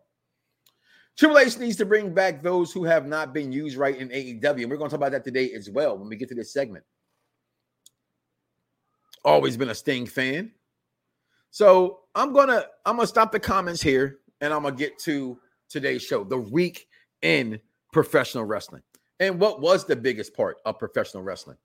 [1.18, 4.62] Triple H needs to bring back those who have not been used right in AEW.
[4.62, 6.54] And we're going to talk about that today as well when we get to this
[6.54, 6.86] segment.
[9.26, 10.52] Always been a Sting fan.
[11.50, 16.04] So I'm gonna I'm gonna stop the comments here and I'm gonna get to today's
[16.04, 16.88] show, the week
[17.24, 17.60] in
[17.92, 18.84] professional wrestling.
[19.20, 21.58] And what was the biggest part of professional wrestling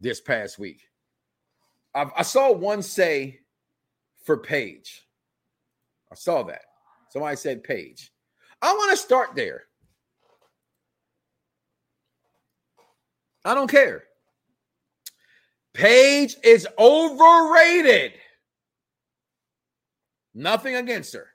[0.00, 0.82] this past week?
[1.94, 3.40] I, I saw one say
[4.22, 5.06] for Paige.
[6.12, 6.62] I saw that.
[7.10, 8.12] Somebody said Paige.
[8.62, 9.64] I want to start there.
[13.44, 14.04] I don't care.
[15.72, 18.14] Paige is overrated.
[20.34, 21.28] Nothing against her.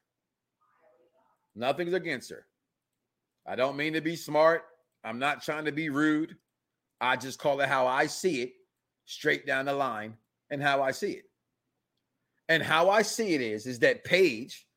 [1.55, 2.45] Nothing's against her.
[3.45, 4.63] I don't mean to be smart.
[5.03, 6.35] I'm not trying to be rude.
[6.99, 8.53] I just call it how I see it,
[9.05, 10.15] straight down the line,
[10.49, 11.25] and how I see it.
[12.49, 14.67] And how I see it is, is that Paige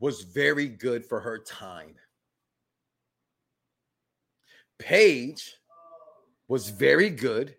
[0.00, 1.94] was very good for her time.
[4.78, 5.56] Paige
[6.48, 7.54] was very good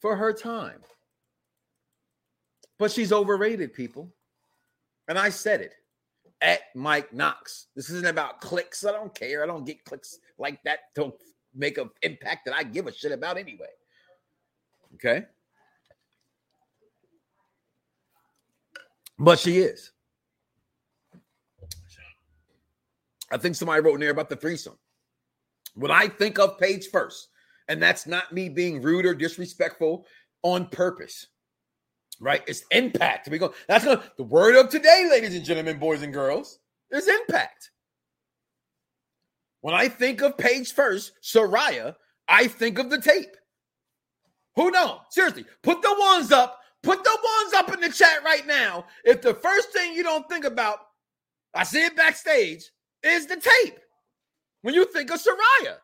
[0.00, 0.80] for her time.
[2.78, 4.12] But she's overrated, people.
[5.08, 5.74] And I said it
[6.40, 7.66] at Mike Knox.
[7.74, 8.84] This isn't about clicks.
[8.84, 9.42] I don't care.
[9.42, 11.12] I don't get clicks like that to
[11.54, 13.66] make an impact that I give a shit about anyway.
[14.94, 15.24] Okay.
[19.18, 19.90] But she is.
[23.30, 24.78] I think somebody wrote in there about the threesome.
[25.74, 27.28] When I think of Paige first,
[27.68, 30.06] and that's not me being rude or disrespectful
[30.42, 31.28] on purpose,
[32.20, 32.42] right?
[32.48, 33.28] It's impact.
[33.28, 33.54] We go.
[33.68, 36.58] That's gonna, the word of today, ladies and gentlemen, boys and girls,
[36.90, 37.70] is impact.
[39.60, 41.94] When I think of Paige first, Saraya,
[42.26, 43.36] I think of the tape.
[44.56, 44.98] Who knows?
[45.10, 46.56] Seriously, put the ones up.
[46.82, 48.86] Put the ones up in the chat right now.
[49.04, 50.78] If the first thing you don't think about,
[51.54, 52.70] I see it backstage,
[53.02, 53.78] is the tape.
[54.62, 55.76] When you think of Saraya.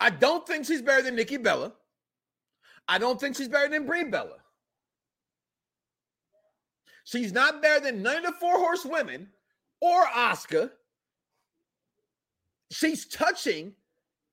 [0.00, 1.72] I don't think she's better than Nikki Bella.
[2.86, 4.36] I don't think she's better than Brie Bella.
[7.04, 9.28] She's not better than none of the four horsewomen
[9.80, 10.72] or Oscar.
[12.70, 13.72] She's touching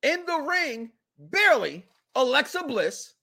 [0.03, 3.13] in the ring barely Alexa Bliss.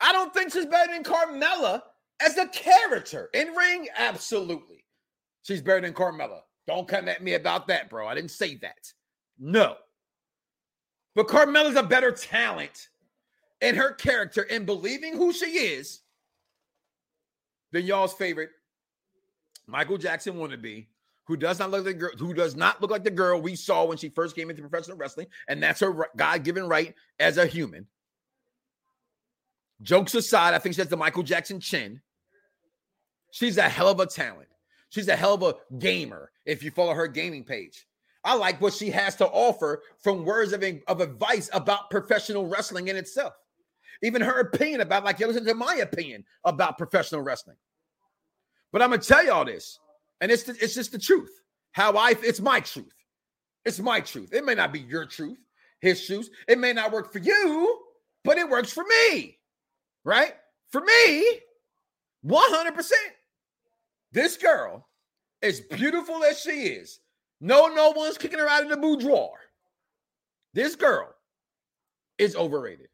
[0.00, 1.82] I don't think she's better than Carmella
[2.20, 3.88] as a character in ring.
[3.96, 4.84] Absolutely.
[5.42, 6.40] She's better than Carmella.
[6.66, 8.06] Don't come at me about that, bro.
[8.08, 8.92] I didn't say that.
[9.38, 9.76] No.
[11.14, 12.88] But Carmella's a better talent
[13.60, 16.00] in her character and believing who she is
[17.72, 18.50] than y'all's favorite
[19.66, 20.86] Michael Jackson wannabe,
[21.24, 23.56] who does not look like the girl, who does not look like the girl we
[23.56, 27.46] saw when she first came into professional wrestling, and that's her God-given right as a
[27.46, 27.86] human.
[29.82, 32.00] Jokes aside, I think she has the Michael Jackson chin.
[33.36, 34.48] She's a hell of a talent.
[34.88, 37.86] She's a hell of a gamer if you follow her gaming page.
[38.24, 42.88] I like what she has to offer from words of, of advice about professional wrestling
[42.88, 43.34] in itself.
[44.02, 47.58] Even her opinion about, like, you listen to my opinion about professional wrestling.
[48.72, 49.80] But I'm going to tell y'all this
[50.22, 51.42] And it's the, it's just the truth.
[51.72, 52.94] How I it's my truth.
[53.66, 54.32] It's my truth.
[54.32, 55.36] It may not be your truth,
[55.82, 56.30] his truth.
[56.48, 57.80] It may not work for you,
[58.24, 59.36] but it works for me.
[60.04, 60.32] Right?
[60.70, 61.40] For me,
[62.24, 62.92] 100%.
[64.12, 64.88] This girl,
[65.42, 67.00] as beautiful as she is,
[67.40, 69.38] no, no one's kicking her out of the boudoir.
[70.54, 71.14] This girl
[72.18, 72.88] is overrated.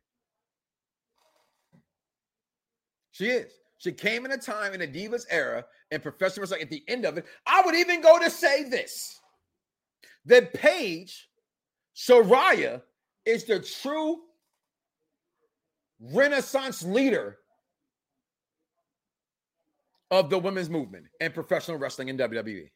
[3.12, 3.52] She is.
[3.78, 7.04] She came in a time in the Divas era and professional like at the end
[7.04, 7.26] of it.
[7.46, 9.20] I would even go to say this
[10.24, 11.28] that Paige
[11.96, 12.82] Saraya
[13.26, 14.20] is the true
[16.00, 17.38] renaissance leader
[20.12, 22.70] of the women's movement and professional wrestling in WWE.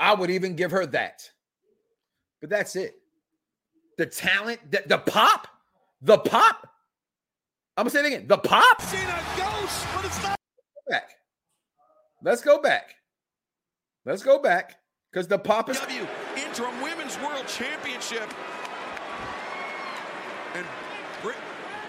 [0.00, 1.28] I would even give her that.
[2.40, 2.94] But that's it.
[3.98, 5.46] The talent, the, the pop,
[6.00, 6.66] the pop.
[7.76, 8.26] I'm gonna say it again.
[8.26, 8.80] The pop.
[8.80, 10.36] Cena goes, but it's not.
[10.88, 11.10] Back.
[12.22, 12.94] Let's go back.
[14.06, 14.76] Let's go back
[15.12, 15.78] because the pop is.
[15.80, 16.06] W
[16.36, 18.32] interim women's world championship.
[20.54, 20.66] And
[21.22, 21.36] Britt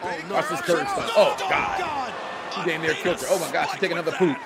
[0.03, 1.11] oh, Baker- Watch this curtain stuff.
[1.15, 1.79] Oh, God.
[1.81, 2.18] Oh,
[2.55, 3.27] She damn near killed her.
[3.29, 4.37] Oh my gosh, she's taking another poop.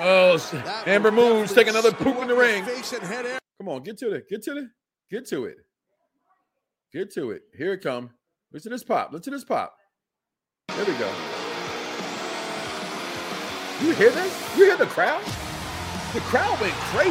[0.00, 0.38] Oh,
[0.86, 2.64] Amber Moon's taking another poop in the ring.
[2.64, 3.38] Face and head area.
[3.58, 4.28] Come on, get to it.
[4.28, 4.68] Get to it.
[5.10, 5.58] Get to it.
[6.92, 7.42] Get to it.
[7.56, 8.10] Here it come.
[8.52, 9.12] Listen to this pop.
[9.12, 9.76] Listen to this pop.
[10.68, 11.12] There we go.
[13.82, 14.56] You hear this?
[14.56, 15.22] You hear the crowd?
[16.14, 17.10] The crowd went crazy.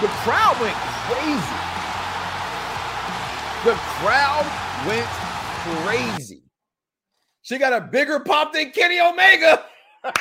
[0.00, 1.60] The crowd went crazy.
[3.64, 4.46] The crowd
[4.86, 5.06] went
[5.84, 6.33] crazy.
[7.44, 9.66] She got a bigger pop than Kenny Omega.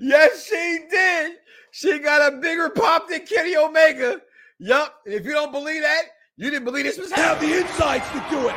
[0.00, 1.36] yes, she did.
[1.70, 4.20] She got a bigger pop than Kenny Omega.
[4.58, 5.00] Yup.
[5.06, 6.02] If you don't believe that,
[6.36, 8.54] you didn't believe this was Have the insights to do it.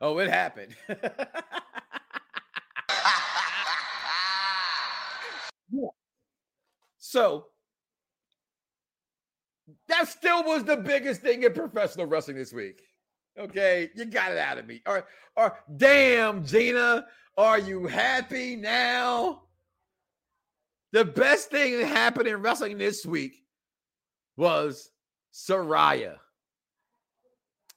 [0.00, 0.74] Oh, it happened.
[6.98, 7.46] so
[9.88, 12.82] that still was the biggest thing in professional wrestling this week.
[13.38, 14.82] Okay, you got it out of me.
[14.86, 19.42] Or, or damn, Gina, are you happy now?
[20.92, 23.42] The best thing that happened in wrestling this week
[24.36, 24.90] was
[25.32, 26.16] Saraya.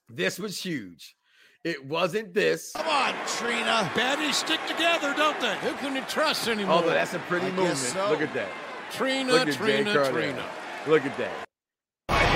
[0.08, 1.16] This was huge.
[1.64, 2.72] It wasn't this.
[2.74, 3.90] Come on, Trina.
[3.94, 5.54] Baddies stick together, don't they?
[5.58, 6.74] Who can you trust anymore?
[6.74, 7.78] Although that's a pretty I movement.
[7.78, 8.10] so.
[8.10, 8.48] Look at that.
[8.90, 10.44] Trina, Look at Trina, Trina.
[10.88, 11.30] Look at that.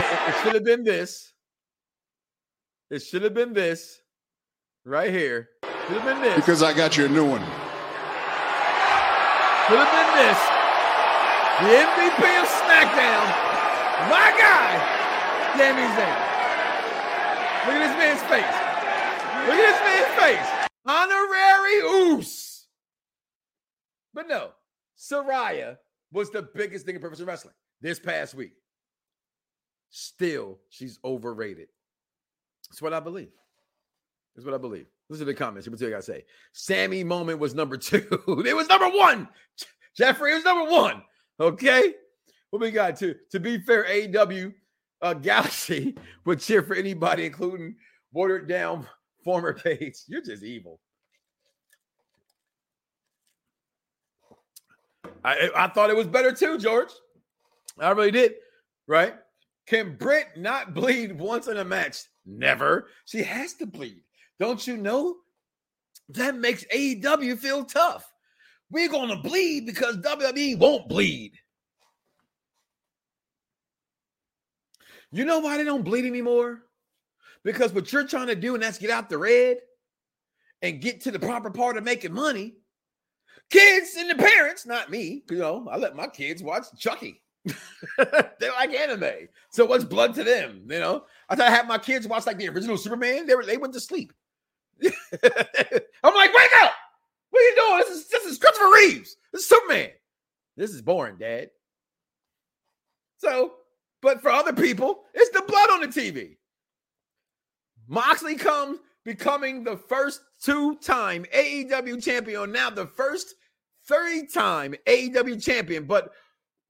[0.09, 1.33] It, should have been this.
[2.91, 4.01] It should have been this
[4.85, 5.49] right here.
[5.65, 6.37] Should have been this.
[6.37, 7.41] Because I got you a new one.
[9.67, 10.39] Should have been this.
[11.59, 13.27] The MVP of SmackDown,
[14.11, 14.79] my guy,
[15.57, 16.27] Sami Zayn.
[17.67, 18.57] Look at this man's face.
[19.49, 20.69] Look at this man's face.
[20.87, 21.79] Honorary
[22.15, 22.67] Uce.
[24.15, 24.51] But no,
[24.97, 25.79] Saraya
[26.13, 28.53] was the biggest thing in professional wrestling this past week.
[29.99, 31.69] Still, she's overrated.
[32.69, 33.31] That's what I believe.
[34.35, 34.85] That's what I believe.
[35.09, 35.67] Listen to the comments.
[35.67, 36.27] Me you gotta say.
[36.53, 38.07] Sammy moment was number two.
[38.45, 39.27] it was number one.
[39.97, 41.03] Jeffrey, was number one.
[41.41, 41.95] Okay.
[42.51, 44.53] What we got to to be fair, AEW
[45.01, 47.75] uh, Galaxy would cheer for anybody, including
[48.13, 48.87] watered down
[49.25, 49.97] former Paige.
[50.09, 50.79] You're just evil.
[55.25, 56.91] I I thought it was better too, George.
[57.79, 58.35] I really did.
[58.87, 59.15] Right?
[59.67, 62.05] Can Britt not bleed once in a match?
[62.25, 62.89] Never.
[63.05, 64.03] She has to bleed.
[64.39, 65.17] Don't you know?
[66.11, 68.13] That makes AEW feel tough.
[68.71, 71.33] We're going to bleed because WWE won't bleed.
[75.13, 76.63] You know why they don't bleed anymore?
[77.45, 79.59] Because what you're trying to do, and that's get out the red
[80.63, 82.55] and get to the proper part of making money.
[83.51, 87.23] Kids and the parents, not me, you know, I let my kids watch Chucky.
[88.41, 89.29] they like anime.
[89.51, 90.67] So what's blood to them?
[90.69, 93.27] You know, I thought I had my kids watch like the original Superman.
[93.27, 94.13] They were they went to sleep.
[94.83, 96.73] I'm like, wake up!
[97.31, 97.79] What are you doing?
[97.79, 99.17] This is this is Christopher Reeves.
[99.33, 99.91] This is Superman.
[100.57, 101.51] This is boring, Dad.
[103.19, 103.55] So,
[104.03, 106.37] but for other people, it's the blood on the TV.
[107.89, 113.35] Moxley comes becoming the first two-time AEW champion, now the first
[113.87, 115.85] three-time AEW champion.
[115.85, 116.11] But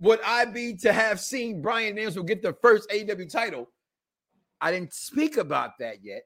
[0.01, 3.71] would I be to have seen Bryan Danielson get the first AEW title?
[4.61, 6.23] I didn't speak about that yet,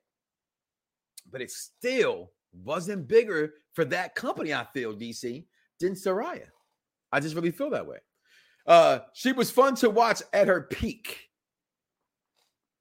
[1.31, 4.53] but it still wasn't bigger for that company.
[4.53, 5.45] I feel DC
[5.79, 6.47] than Saraya.
[7.13, 7.99] I just really feel that way.
[8.67, 11.29] Uh, she was fun to watch at her peak.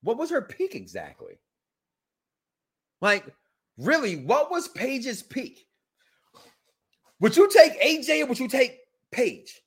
[0.01, 1.39] What was her peak exactly?
[3.01, 3.25] Like
[3.77, 5.65] really, what was Paige's peak?
[7.21, 8.79] Would you take AJ or would you take
[9.11, 9.61] Paige?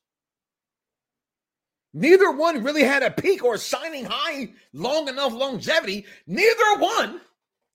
[1.93, 6.05] Neither one really had a peak or a shining high long enough longevity.
[6.25, 7.21] Neither one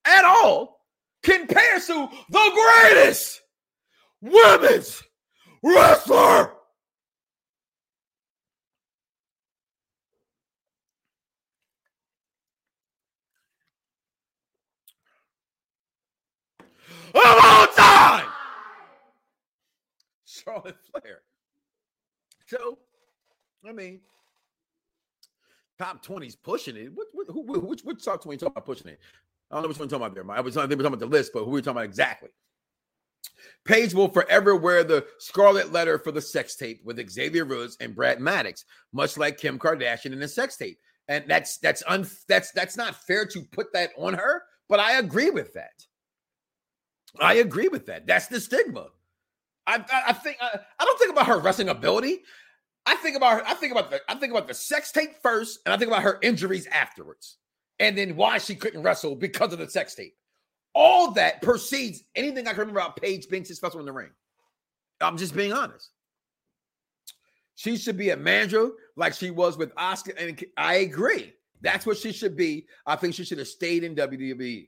[0.04, 0.80] at all
[1.22, 3.42] compares to the greatest
[4.20, 5.02] women's
[5.62, 6.54] wrestler.
[17.14, 18.26] Of all time,
[20.26, 21.22] Charlotte Flair.
[22.46, 22.78] So,
[23.66, 24.00] I mean,
[25.78, 26.92] top 20's pushing it.
[26.94, 29.00] What, what, who, which, which top 20 talking about pushing it?
[29.50, 30.30] I don't know which one talking about there.
[30.30, 32.28] I was talking, about the list, but who are we talking about exactly?
[33.64, 37.94] Paige will forever wear the scarlet letter for the sex tape with Xavier Woods and
[37.94, 40.78] Brad Maddox, much like Kim Kardashian in the sex tape.
[41.08, 44.98] And that's that's un that's that's not fair to put that on her, but I
[44.98, 45.84] agree with that.
[47.20, 48.06] I agree with that.
[48.06, 48.88] That's the stigma.
[49.66, 52.22] I I, I think I, I don't think about her wrestling ability.
[52.88, 55.60] I think about her, I think about the I think about the sex tape first,
[55.66, 57.36] and I think about her injuries afterwards,
[57.78, 60.14] and then why she couldn't wrestle because of the sex tape.
[60.74, 64.08] All that precedes anything I can remember about Paige being successful in the ring.
[65.02, 65.90] I'm just being honest.
[67.56, 71.34] She should be a manager like she was with Asuka, and I agree.
[71.60, 72.68] That's what she should be.
[72.86, 74.66] I think she should have stayed in WWE.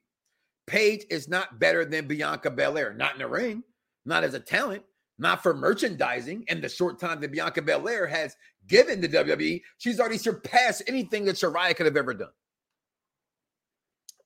[0.66, 3.62] Paige is not better than Bianca Belair, not in the ring,
[4.04, 4.82] not as a talent,
[5.20, 6.44] not for merchandising.
[6.48, 11.24] And the short time that Bianca Belair has given the WWE, she's already surpassed anything
[11.26, 12.30] that Saraya could have ever done.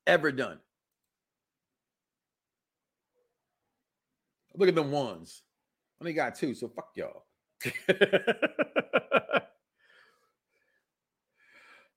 [0.06, 0.58] Ever done.
[4.56, 5.42] Look at them ones.
[6.00, 7.24] Only got two, so fuck y'all.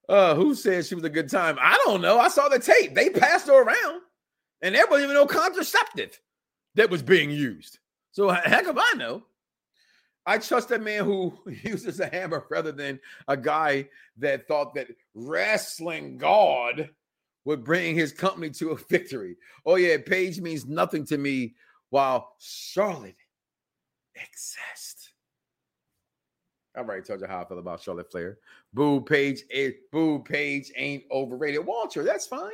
[0.10, 1.57] uh, who said she was a good time?
[1.60, 2.17] I don't know.
[2.19, 2.95] I saw the tape.
[2.95, 4.01] They passed her around,
[4.62, 6.19] and there wasn't even no contraceptive
[6.75, 7.77] that was being used.
[8.11, 9.23] So heck if I know.
[10.25, 14.87] I trust a man who uses a hammer rather than a guy that thought that
[15.15, 16.89] wrestling God
[17.45, 19.37] would bring his company to a victory.
[19.65, 21.55] Oh yeah, Paige means nothing to me
[21.89, 23.15] while Charlotte
[24.15, 25.13] exists.
[26.75, 28.37] I already told you how I feel about Charlotte Flair.
[28.73, 31.65] Boo Paige, eh, boo Paige ain't overrated.
[31.65, 32.51] Walter, that's fine.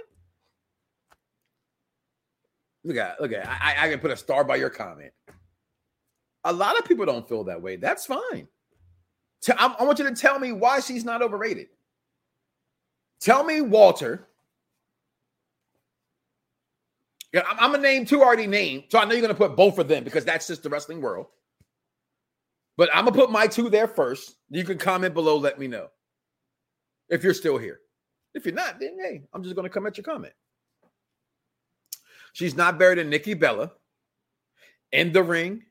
[2.85, 5.11] Look at look at I, I can put a star by your comment.
[6.43, 7.75] A lot of people don't feel that way.
[7.75, 8.47] That's fine.
[9.58, 11.67] I, want you to tell me why she's not overrated.
[13.19, 14.27] Tell me, Walter,
[17.34, 19.88] yeah, I'm, gonna name two already named, so I know you're gonna put both of
[19.88, 21.27] them because that's just the wrestling world.
[22.77, 24.36] But I'm gonna put my two there first.
[24.49, 25.88] You can comment below, let me know
[27.10, 27.79] if you're still here.
[28.34, 30.34] If you're not, then hey, I'm just gonna come at your comment.
[32.34, 33.71] She's not buried in Nikki Bella
[34.91, 35.63] in the ring,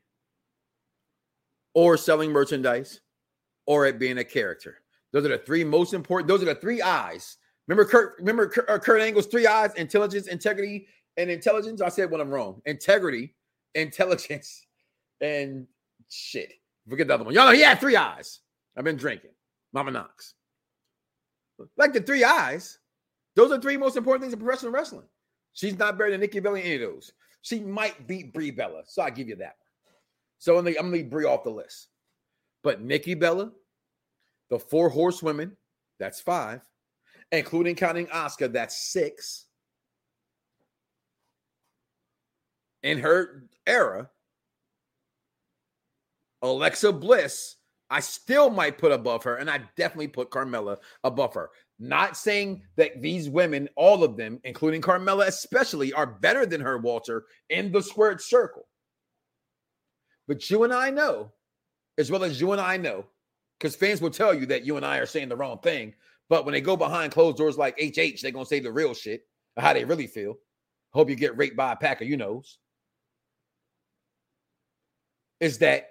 [1.74, 3.00] or selling merchandise,
[3.66, 4.82] or at being a character.
[5.12, 6.28] Those are the three most important.
[6.28, 7.36] Those are the three eyes.
[7.68, 8.16] Remember Kurt.
[8.18, 11.80] Remember Kurt, uh, Angle's three eyes: intelligence, integrity, and intelligence.
[11.80, 12.60] I said when I'm wrong.
[12.66, 13.34] Integrity,
[13.74, 14.66] intelligence,
[15.20, 15.66] and
[16.08, 16.52] shit.
[16.88, 17.34] Forget the other one.
[17.34, 18.40] Y'all know he had three eyes.
[18.76, 19.30] I've been drinking.
[19.72, 20.34] Mama Knox.
[21.76, 22.78] Like the three eyes.
[23.34, 25.06] Those are three most important things in professional wrestling.
[25.54, 27.12] She's not better than Nikki Bella any of those.
[27.42, 28.82] She might beat Brie Bella.
[28.86, 29.56] So I give you that.
[30.42, 31.86] So I'm gonna, leave Brie off the list.
[32.64, 33.52] But Nikki Bella,
[34.50, 35.56] the four horsewomen,
[36.00, 36.60] that's five,
[37.30, 39.46] including counting Asuka, that's six.
[42.82, 44.10] in her era,
[46.42, 47.56] Alexa Bliss,
[47.88, 51.50] I still might put above her, and I definitely put Carmella above her.
[51.78, 56.78] Not saying that these women, all of them, including Carmella especially, are better than her,
[56.78, 58.66] Walter, in the squared circle.
[60.28, 61.32] But you and I know,
[61.98, 63.04] as well as you and I know,
[63.58, 65.94] because fans will tell you that you and I are saying the wrong thing.
[66.28, 68.94] But when they go behind closed doors like HH, they're going to say the real
[68.94, 69.22] shit,
[69.56, 70.36] how they really feel.
[70.92, 72.58] Hope you get raped by a pack of you knows
[75.42, 75.88] is that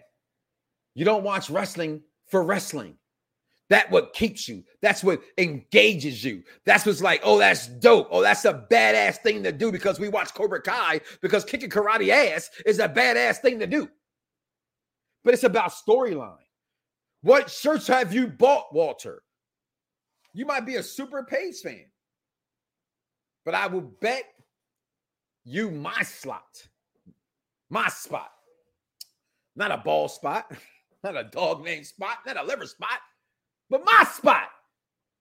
[0.96, 2.96] you don't watch wrestling for wrestling.
[3.70, 4.64] That what keeps you.
[4.82, 6.44] That's what engages you.
[6.66, 8.08] That's what's like, oh, that's dope.
[8.12, 12.10] Oh, that's a badass thing to do because we watch Cobra Kai because kicking karate
[12.10, 13.90] ass is a badass thing to do.
[15.24, 16.38] But it's about storyline.
[17.22, 19.22] What shirts have you bought, Walter?
[20.34, 21.86] You might be a super Paige fan,
[23.46, 24.24] but I will bet
[25.44, 26.68] you my slot,
[27.70, 28.32] my spot
[29.56, 30.52] not a ball spot,
[31.04, 33.00] not a dog name spot, not a liver spot,
[33.70, 34.50] but my spot,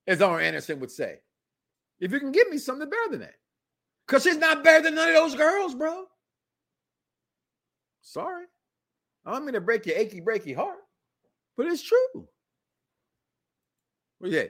[0.07, 1.17] as Arn Anderson would say.
[2.01, 3.35] If you can give me something better than that.
[4.07, 6.05] Because she's not better than none of those girls, bro.
[8.01, 8.47] Sorry.
[9.25, 10.79] I don't mean to break your achy, breaky heart,
[11.57, 12.29] but it's true.
[14.21, 14.45] Well, yeah.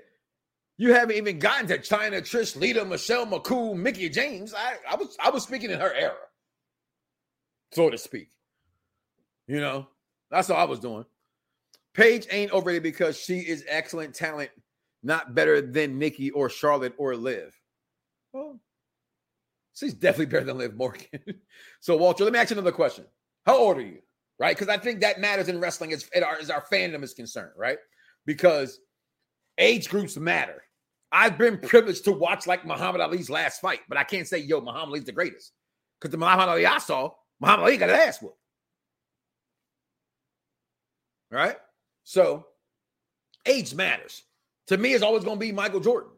[0.76, 4.54] You haven't even gotten to Chyna, Trish, Lita, Michelle McCool, Mickie James.
[4.54, 6.16] I, I was I was speaking in her era,
[7.72, 8.30] so to speak.
[9.46, 9.88] You know,
[10.30, 11.04] that's all I was doing.
[11.92, 14.50] Paige ain't overrated because she is excellent talent,
[15.02, 17.54] not better than Nikki or Charlotte or Liv.
[18.32, 18.58] Well,
[19.74, 21.08] she's definitely better than Liv Morgan.
[21.80, 23.04] so, Walter, let me ask you another question.
[23.44, 23.98] How old are you?
[24.40, 24.56] Right?
[24.56, 27.76] Because I think that matters in wrestling as, as, our, fandom is concerned, right?
[28.24, 28.80] Because
[29.58, 30.62] age groups matter.
[31.12, 34.62] I've been privileged to watch like Muhammad Ali's last fight, but I can't say, yo,
[34.62, 35.52] Muhammad Ali's the greatest.
[36.00, 38.38] Because the Muhammad Ali I saw, Muhammad Ali got his ass whooped.
[41.30, 41.56] Right?
[42.04, 42.46] So
[43.46, 44.22] age matters.
[44.68, 46.12] To me, it's always going to be Michael Jordan.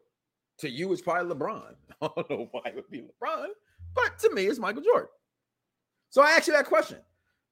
[0.59, 1.75] To you, it's probably LeBron.
[2.03, 3.49] I don't know why it would be LeBron,
[3.95, 5.09] but to me, it's Michael Jordan.
[6.11, 6.99] So I ask you that question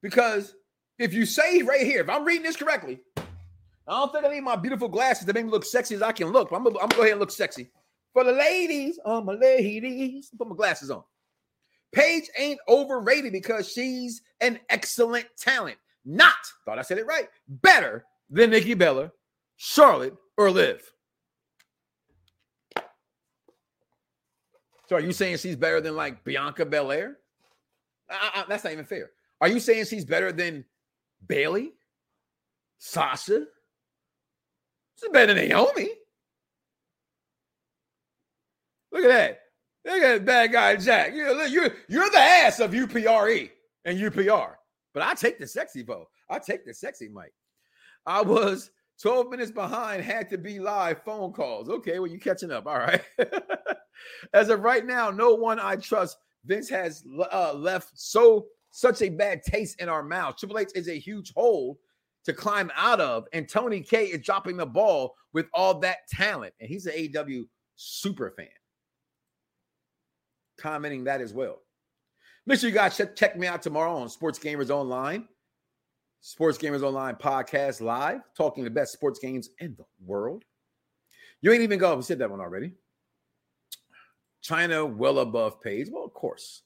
[0.01, 0.55] because
[1.03, 2.99] if you say right here, if I'm reading this correctly,
[3.87, 6.11] I don't think I need my beautiful glasses to make me look sexy as I
[6.11, 6.51] can look.
[6.51, 7.69] I'm gonna, I'm gonna go ahead and look sexy
[8.13, 8.99] for the ladies.
[9.05, 11.03] Oh my ladies, put my glasses on.
[11.91, 15.77] Paige ain't overrated because she's an excellent talent.
[16.05, 16.33] Not
[16.65, 17.27] thought I said it right.
[17.47, 19.11] Better than Nikki Bella,
[19.57, 20.81] Charlotte, or Liv.
[24.87, 27.17] So are you saying she's better than like Bianca Belair?
[28.47, 29.11] That's not even fair.
[29.39, 30.65] Are you saying she's better than
[31.25, 31.73] Bayley,
[32.79, 33.45] Sasha?
[34.99, 35.89] She's better than Naomi.
[38.91, 39.39] Look at that.
[39.85, 41.13] Look at that bad guy Jack.
[41.13, 43.49] You're, you're, you're the ass of UPRE
[43.85, 44.53] and UPR.
[44.93, 46.07] But I take the sexy bow.
[46.29, 47.33] I take the sexy Mike.
[48.05, 51.69] I was 12 minutes behind, had to be live phone calls.
[51.69, 52.67] Okay, well, you catching up.
[52.67, 53.01] All right.
[54.33, 56.17] As of right now, no one I trust.
[56.45, 60.37] Vince has uh, left so such a bad taste in our mouth.
[60.37, 61.79] Triple H is a huge hole
[62.23, 66.53] to climb out of, and Tony K is dropping the ball with all that talent,
[66.59, 67.43] and he's an AEW
[67.75, 68.47] super fan.
[70.57, 71.59] Commenting that as well.
[72.45, 75.27] Make sure you guys check, check me out tomorrow on Sports Gamers Online,
[76.21, 80.43] Sports Gamers Online podcast live, talking the best sports games in the world.
[81.41, 81.95] You ain't even go.
[81.95, 82.73] We said that one already.
[84.43, 85.89] Chyna well above Paige.
[85.91, 86.63] Well, of course.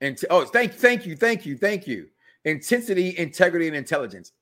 [0.00, 2.08] And t- oh, thank, you, thank you, thank you, thank you.
[2.44, 4.32] Intensity, integrity, and intelligence.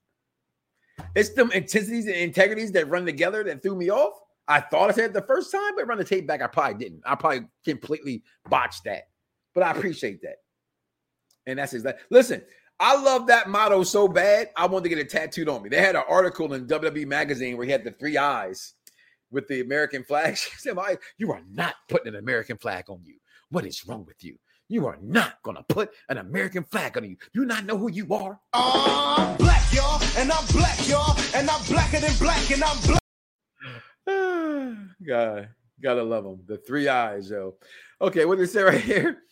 [1.15, 4.15] It's them intensities and integrities that run together that threw me off.
[4.49, 6.83] I thought I said it the first time, but run the tape back, I probably
[6.83, 7.03] didn't.
[7.05, 9.09] I probably completely botched that.
[9.55, 10.37] But I appreciate that.
[11.47, 12.05] And that's exactly.
[12.11, 12.43] Listen,
[12.79, 14.51] I love that motto so bad.
[14.57, 15.69] I wanted to get it tattooed on me.
[15.69, 18.75] They had an article in WWE magazine where he had the three eyes
[19.31, 20.37] with the American flag.
[20.37, 20.77] She said,
[21.17, 23.17] "You are not putting an American flag on you.
[23.51, 24.37] What is wrong with you?
[24.69, 27.17] You are not gonna put an American flag on you.
[27.33, 31.65] You not know who you are." I'm black, y'all, and I'm black, y'all, and I'm
[31.67, 33.03] blacker than black, and I'm black.
[35.07, 35.49] God,
[35.81, 36.41] gotta love them.
[36.47, 37.55] The three eyes, yo.
[38.01, 39.23] Okay, what did it say right here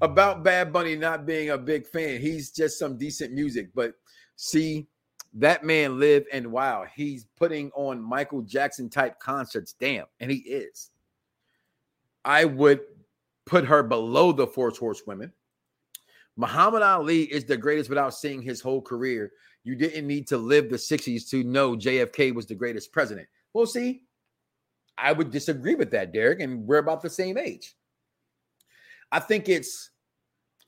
[0.00, 2.20] about Bad Bunny not being a big fan?
[2.20, 3.94] He's just some decent music, but
[4.36, 4.86] see,
[5.34, 9.74] that man live and wow, he's putting on Michael Jackson type concerts.
[9.78, 10.90] Damn, and he is.
[12.24, 12.80] I would
[13.46, 15.32] put her below the four horsewomen.
[16.36, 19.32] Muhammad Ali is the greatest without seeing his whole career.
[19.62, 23.28] You didn't need to live the 60s to know JFK was the greatest president.
[23.52, 24.02] Well, see,
[24.98, 27.74] I would disagree with that, Derek, and we're about the same age.
[29.12, 29.90] I think it's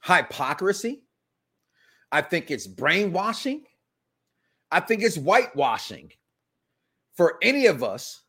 [0.03, 1.03] hypocrisy.
[2.13, 3.65] I think it's brainwashing.
[4.71, 6.13] I think it's whitewashing
[7.15, 8.23] for any of us.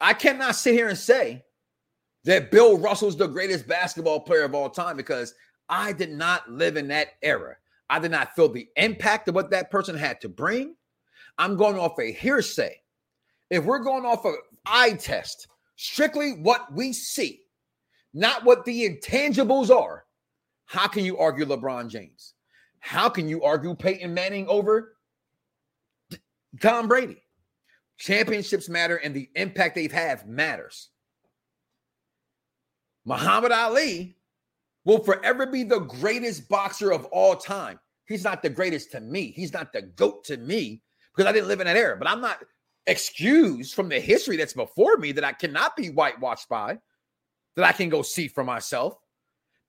[0.00, 1.44] I cannot sit here and say
[2.24, 5.34] that Bill Russell's the greatest basketball player of all time because
[5.68, 7.56] I did not live in that era.
[7.90, 10.76] I did not feel the impact of what that person had to bring.
[11.38, 12.76] I'm going off a hearsay.
[13.50, 17.40] If we're going off a eye test, strictly what we see,
[18.14, 20.04] not what the intangibles are,
[20.66, 22.34] how can you argue LeBron James?
[22.80, 24.96] How can you argue Peyton Manning over
[26.60, 27.22] Tom Brady?
[27.98, 30.90] Championships matter and the impact they've had matters.
[33.04, 34.16] Muhammad Ali
[34.84, 37.78] will forever be the greatest boxer of all time.
[38.06, 39.32] He's not the greatest to me.
[39.32, 40.82] He's not the GOAT to me
[41.14, 41.96] because I didn't live in that era.
[41.96, 42.44] But I'm not
[42.86, 46.78] excused from the history that's before me that I cannot be whitewashed by,
[47.56, 48.96] that I can go see for myself.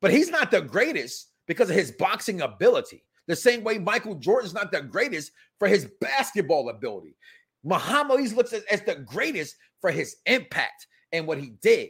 [0.02, 3.04] But he's not the greatest because of his boxing ability.
[3.28, 7.16] The same way Michael Jordan's not the greatest for his basketball ability.
[7.64, 11.90] Muhammad Ali looks as, as the greatest for his impact and what he did.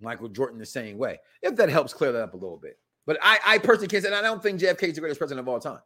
[0.00, 1.18] Michael Jordan the same way.
[1.42, 2.78] If that helps clear that up a little bit.
[3.06, 5.40] But I, I personally can't say, and I don't think JFK is the greatest president
[5.40, 5.80] of all time.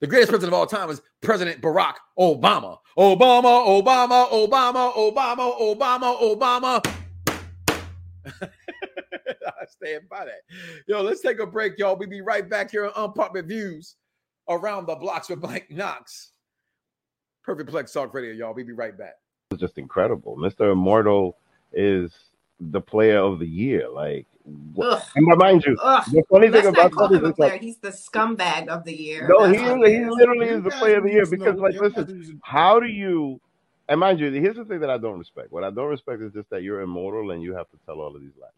[0.00, 2.78] The greatest president of all time was President Barack Obama.
[2.96, 6.94] Obama, Obama, Obama, Obama, Obama, Obama.
[8.42, 10.40] I stand by that.
[10.86, 11.96] Yo, let's take a break, y'all.
[11.96, 13.96] We'll be right back here on Unpopular Views
[14.48, 16.32] around the blocks with Mike Knox.
[17.42, 18.54] Perfect Plex Talk Radio, y'all.
[18.54, 19.16] We'll be right back.
[19.50, 20.36] It's just incredible.
[20.38, 20.72] Mr.
[20.72, 21.36] Immortal
[21.74, 22.12] is
[22.60, 23.88] the player of the year.
[23.88, 24.26] Like,
[24.80, 25.02] Ugh.
[25.14, 26.04] and mind you, Ugh.
[26.12, 27.60] the funny Let's thing about that is like.
[27.60, 29.26] He's the scumbag of the year.
[29.28, 32.80] no, he is, he literally is the player of the year because, like, listen, how
[32.80, 33.40] do you?
[33.88, 35.50] And mind you, here's the thing that I don't respect.
[35.50, 38.14] What I don't respect is just that you're immortal and you have to tell all
[38.14, 38.50] of these lies.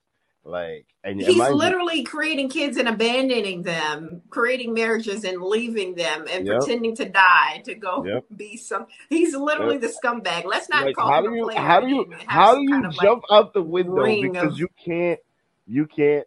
[0.45, 5.41] Like, and, and He's mind you- literally creating kids and abandoning them, creating marriages and
[5.41, 6.59] leaving them, and Yep.
[6.59, 8.25] pretending to die to go Yep.
[8.37, 8.87] be some.
[9.09, 9.83] He's literally Yep.
[9.83, 10.45] the scumbag.
[10.45, 11.59] Let's not like, call how him do you player.
[11.61, 14.59] how do you how do you kind of, like, jump out the window because of-
[14.59, 15.21] you can't
[15.69, 16.27] you can't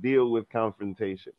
[0.00, 1.32] deal with confrontation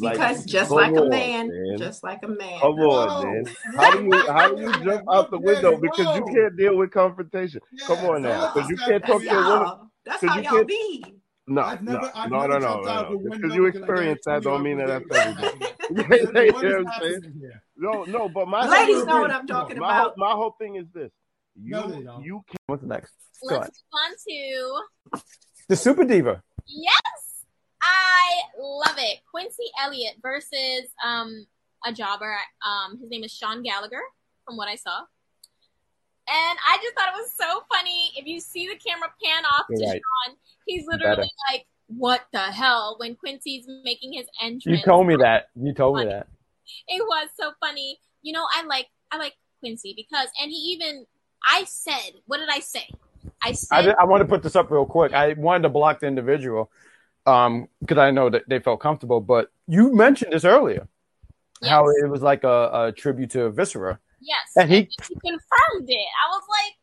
[0.00, 1.78] Like, because just like a on, man, man.
[1.78, 2.60] just like a man.
[2.60, 3.44] Come on, man.
[3.76, 6.90] How do you how do you jump out the window because you can't deal with
[6.90, 7.60] confrontation?
[7.86, 9.48] Come on now, because you can't talk to a woman.
[9.48, 9.88] y'all.
[10.04, 11.04] That's 'cause how you y'all can't- be.
[11.48, 13.18] No, I've never- no, I've no, never no, no, out no, no.
[13.18, 15.68] Because you because I experience that don't mean that would've everything.
[15.92, 17.34] What you know what I'm happening saying?
[17.40, 17.62] here?
[17.76, 20.02] No, no, but my Ladies whole know what I'm talking my about.
[20.02, 21.10] Whole, my whole thing is this:
[21.60, 22.58] you No, they you can't.
[22.66, 23.12] What's next?
[23.48, 25.22] Go Let's move on to
[25.68, 26.42] The Super Diva.
[26.66, 27.44] yes,
[27.82, 29.18] I love it.
[29.30, 31.46] Quincy Elliott versus um
[31.84, 32.36] a jobber.
[32.64, 34.00] Um, his name is Sean Gallagher,
[34.46, 35.00] from what I saw.
[36.28, 38.12] And I just thought it was so funny.
[38.16, 40.00] If you see the camera pan off You're to right.
[40.26, 41.28] Sean, he's literally Better.
[41.50, 44.66] like, "What the hell?" When Quincy's making his entrance.
[44.66, 45.48] You told me that.
[45.54, 46.28] You told me that.
[46.88, 47.98] it was so funny.
[48.22, 51.06] You know, I like I like Quincy because, and he even
[51.44, 52.88] I said, what did I say?
[53.42, 55.12] I said, I, did, I want to put this up real quick.
[55.12, 56.70] I wanted to block the individual
[57.24, 60.88] um because I know that they felt comfortable, but you mentioned this earlier.
[61.64, 64.00] How it was like a, a tribute to Viscera.
[64.24, 66.06] Yes, And he- he confirmed it.
[66.24, 66.76] I was like,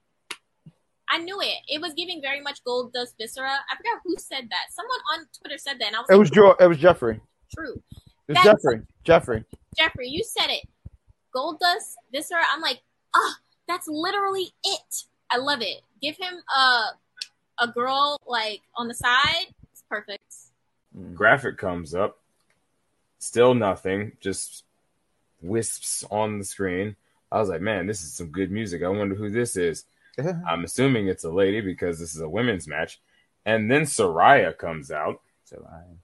[1.12, 1.56] I knew it.
[1.68, 3.50] It was giving very much Goldust Viscera.
[3.50, 4.66] I forgot who said that.
[4.72, 6.56] Someone on Twitter said that, and I was It like, was Joe.
[6.60, 7.20] It was Jeffrey.
[7.56, 7.82] true.
[8.28, 8.86] It was That's- Jeffrey.
[9.04, 9.46] Jeffrey.
[9.78, 10.68] Jeffrey, you said it.
[11.36, 12.44] Goldust Viscera.
[12.54, 12.82] I'm like,
[13.16, 13.36] ah,
[13.68, 15.04] that's literally it.
[15.32, 15.82] I love it.
[16.02, 16.84] Give him a
[17.62, 19.48] a girl like on the side.
[19.72, 20.24] It's perfect.
[21.14, 22.20] graphic comes up.
[23.20, 24.64] Still nothing, just
[25.42, 26.96] wisps on the screen.
[27.32, 28.84] I was like, man, this is some good music.
[28.84, 29.86] I wonder who this is.
[30.48, 33.00] I'm assuming it's a lady because this is a women's match.
[33.46, 35.96] And then Saraya comes out, Saraya.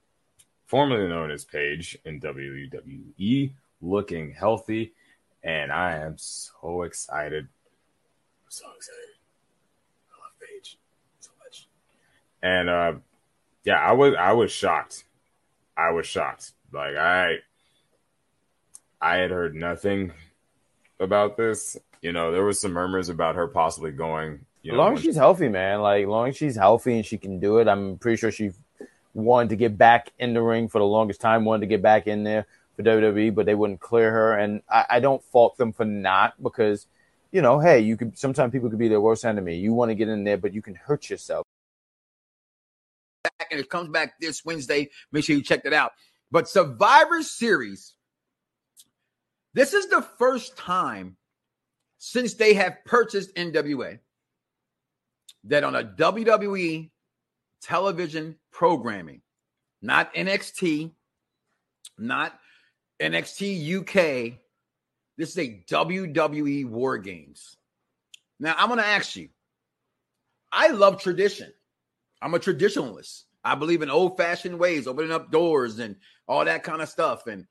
[0.66, 3.52] formerly known as Paige in WWE,
[3.82, 4.92] looking healthy.
[5.42, 7.44] And I am so excited.
[7.44, 9.16] I'm so excited.
[10.10, 10.78] I love Paige
[11.20, 11.68] so much.
[12.42, 12.94] And uh
[13.64, 15.04] yeah, I was I was shocked.
[15.76, 16.52] I was shocked.
[16.72, 17.36] Like I
[19.00, 20.12] I had heard nothing
[21.00, 21.76] about this.
[22.02, 24.40] You know, there was some murmurs about her possibly going.
[24.62, 25.80] You as know, long as she's healthy, man.
[25.80, 28.50] Like, as long as she's healthy and she can do it, I'm pretty sure she
[29.14, 32.06] wanted to get back in the ring for the longest time, wanted to get back
[32.06, 34.36] in there for WWE, but they wouldn't clear her.
[34.36, 36.86] And I, I don't fault them for not because,
[37.32, 39.56] you know, hey, you could sometimes people could be their worst enemy.
[39.56, 41.44] You want to get in there, but you can hurt yourself.
[43.22, 44.90] back and it comes back this Wednesday.
[45.12, 45.92] Make sure you check that out.
[46.30, 47.94] But Survivor Series,
[49.56, 51.16] this is the first time
[51.96, 53.98] since they have purchased NWA
[55.44, 56.90] that on a WWE
[57.62, 59.22] television programming,
[59.80, 60.92] not NXT,
[61.96, 62.38] not
[63.00, 64.38] NXT UK,
[65.16, 67.56] this is a WWE War Games.
[68.38, 69.30] Now, I'm going to ask you,
[70.52, 71.50] I love tradition.
[72.20, 73.22] I'm a traditionalist.
[73.42, 75.96] I believe in old fashioned ways, opening up doors and
[76.28, 77.26] all that kind of stuff.
[77.26, 77.46] And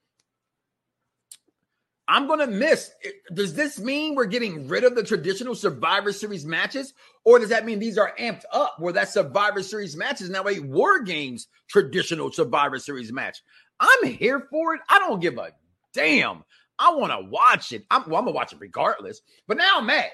[2.07, 2.91] I'm going to miss.
[3.33, 6.93] Does this mean we're getting rid of the traditional Survivor Series matches?
[7.23, 10.47] Or does that mean these are amped up where that Survivor Series match is now
[10.47, 13.41] a War Games traditional Survivor Series match?
[13.79, 14.81] I'm here for it.
[14.87, 15.51] I don't give a
[15.93, 16.43] damn.
[16.77, 17.85] I want to watch it.
[17.89, 19.21] I'm, well, I'm going to watch it regardless.
[19.47, 20.11] But now I'm mad.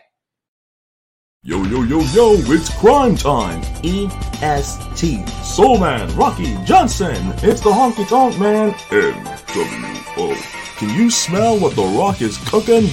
[1.44, 3.62] Yo, yo, yo, yo, it's crime time.
[3.84, 5.28] EST.
[5.44, 7.16] Soul Man, Rocky Johnson.
[7.38, 8.74] It's the honky tonk man.
[8.92, 10.36] NWO.
[10.78, 12.84] Can you smell what The Rock is cooking?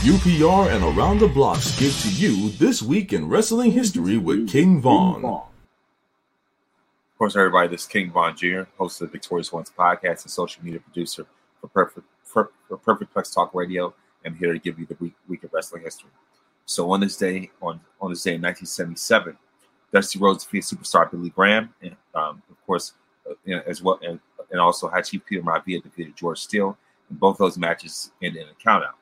[0.00, 4.80] UPR and Around the Blocks give to you This Week in Wrestling History with King
[4.80, 5.22] Vaughn.
[5.22, 5.42] Of
[7.18, 10.64] course, everybody, this is King Von Jr., host of the Victorious Ones podcast and social
[10.64, 11.26] media producer
[11.60, 13.92] for Perfect for, for Perfect Plex Talk Radio.
[14.24, 16.08] I'm here to give you the week, week of wrestling history.
[16.68, 19.34] So on this day, on, on this day in 1977,
[19.90, 22.92] Dusty Rhodes defeated superstar Billy Graham, and um, of course,
[23.26, 24.86] uh, as well, and, and also
[25.26, 26.76] Peter Maivia defeated George Steele.
[27.08, 28.92] And both those matches ended in a countout.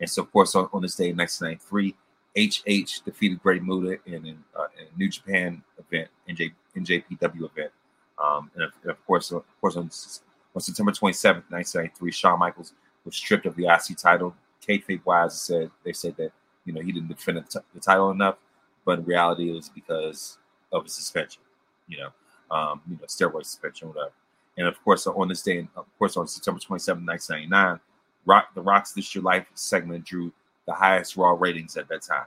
[0.00, 1.94] And so, of course, on, on this day in 1993,
[2.34, 7.72] HH defeated Great Muta in, in, uh, in a New Japan event, NJ, NJPW event.
[8.18, 9.90] Um, and, of, and, of, course, of course, on,
[10.54, 12.72] on September 27th, 1993, Shawn Michaels
[13.04, 14.34] was stripped of the IC title.
[14.66, 16.32] Kayfabe wise said they said that
[16.66, 18.36] you know he didn't defend the, title enough,
[18.84, 20.38] but in reality, it was because
[20.72, 21.42] of a suspension.
[21.88, 22.10] You know,
[22.50, 24.12] um, you know, steroid suspension, whatever.
[24.58, 27.80] And of course, on this day, of course, on September 27, 1999,
[28.24, 30.32] Rock, the Rock's This Your Life segment drew
[30.66, 32.26] the highest Raw ratings at that time.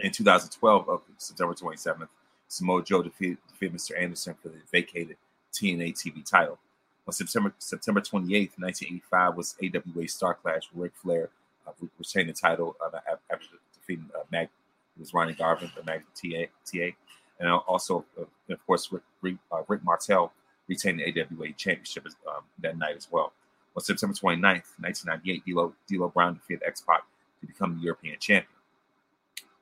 [0.00, 2.08] In 2012, of September 27th,
[2.48, 4.00] Samoa Joe defeated, defeated Mr.
[4.00, 5.16] Anderson for the vacated
[5.52, 6.58] TNA TV title.
[7.06, 11.30] On September September 28th, 1985, was AWA Star Clash where Ric Flair
[11.70, 12.98] uh, retained the title uh,
[13.30, 14.48] after defeating uh, Mag.
[14.96, 16.94] It was Ronnie Garvin, the Mag TA, TA.
[17.38, 18.04] and also,
[18.48, 18.92] of course,
[19.22, 19.36] Rick,
[19.68, 20.32] Rick, Martel
[20.68, 23.32] retained the AWA Championship um, that night as well.
[23.76, 27.02] On September 29th, 1998, D'Lo, D'Lo Brown defeated X Pac
[27.40, 28.52] to become the European champion.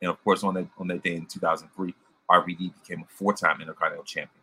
[0.00, 1.94] And of course, on that on that day in 2003,
[2.30, 4.42] RVD became a four-time Intercontinental champion.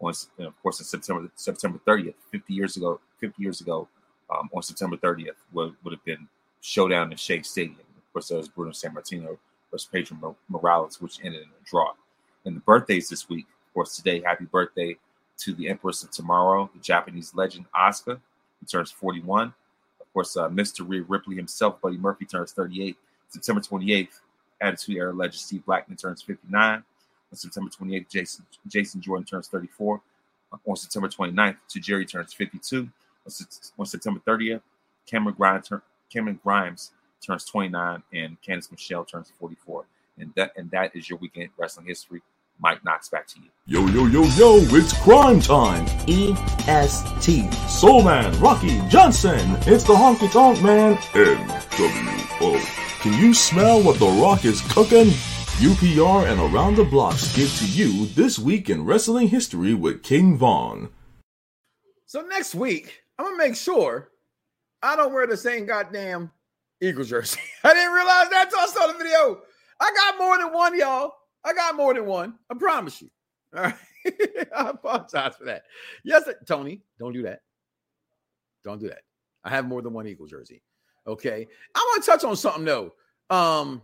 [0.00, 3.88] On, and of course, in September September 30th, 50 years ago, 50 years ago,
[4.30, 6.28] um, on September 30th would, would have been
[6.66, 7.78] Showdown in Shea Stadium.
[7.96, 9.38] Of course, there was Bruno Sammartino
[9.70, 11.92] versus Pedro Morales, which ended in a draw.
[12.44, 14.96] And the birthdays this week, of course, today, happy birthday
[15.38, 18.18] to the Empress of Tomorrow, the Japanese legend Asuka,
[18.58, 19.54] who turns 41.
[20.00, 20.84] Of course, uh, Mr.
[20.86, 22.96] Rhea Ripley himself, Buddy Murphy, turns 38.
[23.28, 24.20] September 28th,
[24.60, 26.82] Attitude Era legend Steve Blackman turns 59.
[27.30, 30.00] On September 28th, Jason Jason Jordan turns 34.
[30.66, 32.88] On September 29th, Tajiri turns 52.
[33.78, 34.62] On September 30th,
[35.06, 35.80] Cameron Grimes, turn,
[36.12, 36.92] Cameron Grimes
[37.24, 39.84] turns 29, and Candice Michelle turns 44.
[40.18, 42.22] And that and that is your weekend wrestling history.
[42.58, 43.50] Mike Knox, back to you.
[43.66, 45.84] Yo, yo, yo, yo, it's crime time.
[46.08, 47.52] EST.
[47.68, 49.56] Soul Man, Rocky Johnson.
[49.66, 53.00] It's the Honky Tonk Man, NWO.
[53.02, 55.08] Can you smell what The Rock is cooking?
[55.58, 60.36] UPR and Around the Blocks give to you This Week in Wrestling History with King
[60.36, 60.90] Von.
[62.06, 64.08] So next week, I'm going to make sure
[64.82, 66.30] I don't wear the same goddamn
[66.80, 67.40] Eagles jersey.
[67.64, 69.42] I didn't realize that until I saw the video.
[69.80, 71.12] I got more than one, y'all.
[71.44, 72.34] I got more than one.
[72.50, 73.10] I promise you.
[73.56, 73.74] All right.
[74.56, 75.62] I apologize for that.
[76.04, 77.40] Yes, Tony, don't do that.
[78.64, 79.02] Don't do that.
[79.44, 80.62] I have more than one Eagle jersey.
[81.06, 81.46] Okay.
[81.74, 82.92] I want to touch on something though.
[83.30, 83.82] Um,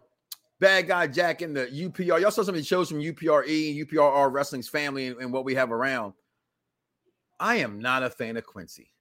[0.61, 2.20] bad guy Jack in the UPR.
[2.20, 5.55] Y'all saw some of the shows from UPRE, UPRR Wrestling's family, and, and what we
[5.55, 6.14] have around.
[7.38, 8.91] I am not a fan of Quincy.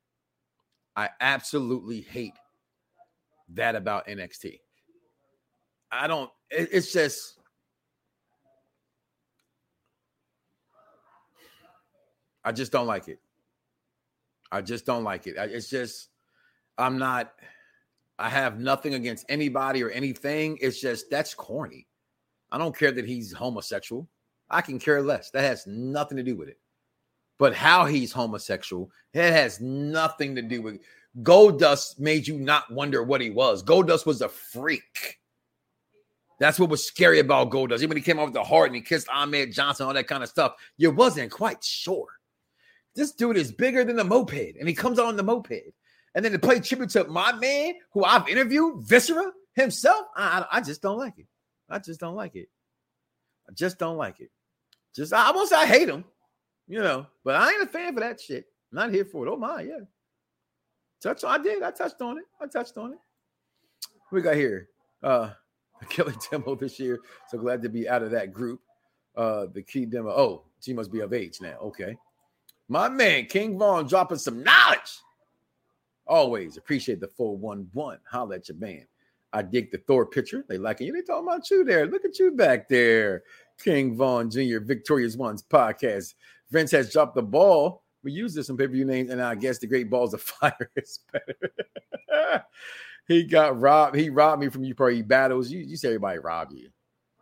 [0.95, 2.33] I absolutely hate
[3.53, 4.59] that about NXT.
[5.91, 7.37] I don't, it, it's just
[12.43, 13.19] I just don't like it.
[14.51, 15.35] I just don't like it.
[15.37, 16.09] It's just,
[16.77, 17.33] I'm not,
[18.19, 20.57] I have nothing against anybody or anything.
[20.61, 21.87] It's just, that's corny.
[22.51, 24.09] I don't care that he's homosexual.
[24.49, 25.31] I can care less.
[25.31, 26.59] That has nothing to do with it.
[27.41, 30.79] But how he's homosexual, it has nothing to do with
[31.23, 33.63] Goldust made you not wonder what he was.
[33.63, 35.17] Goldust was a freak.
[36.39, 37.77] That's what was scary about Goldust.
[37.77, 40.07] Even when he came out with the heart and he kissed Ahmed Johnson, all that
[40.07, 42.09] kind of stuff, you wasn't quite sure.
[42.93, 45.73] This dude is bigger than the moped, and he comes on the moped.
[46.13, 50.61] And then to play tribute to my man who I've interviewed, Viscera himself, I, I
[50.61, 51.25] just don't like it.
[51.67, 52.49] I just don't like it.
[53.49, 54.29] I just don't like it.
[54.95, 56.05] Just I won't say I hate him,
[56.67, 58.45] you know, but I ain't a fan for that shit.
[58.71, 59.29] I'm not here for it.
[59.29, 59.79] Oh my, yeah.
[61.01, 61.63] Touch I did.
[61.63, 62.25] I touched on it.
[62.39, 62.99] I touched on it.
[64.11, 64.69] We got here.
[65.01, 65.31] Uh
[65.89, 66.99] Kelly demo this year.
[67.29, 68.61] So glad to be out of that group.
[69.15, 70.09] Uh the key demo.
[70.11, 71.57] Oh, she must be of age now.
[71.61, 71.97] Okay.
[72.69, 75.01] My man, King Vaughn dropping some knowledge.
[76.07, 77.99] Always appreciate the 411.
[78.09, 78.85] Holla at your man.
[79.33, 80.45] I dig the Thor picture.
[80.47, 80.91] They like it.
[80.93, 81.85] They talking about you there.
[81.87, 83.23] Look at you back there.
[83.61, 86.15] King Vaughn Jr., Victorious Ones podcast.
[86.51, 87.83] Vince has dropped the ball.
[88.03, 90.99] We use this in pay-per-view names, and I guess the Great Balls of Fire is
[91.11, 92.45] better.
[93.07, 93.95] he got robbed.
[93.95, 95.49] He robbed me from you probably battles.
[95.49, 96.69] You, you say everybody robbed you.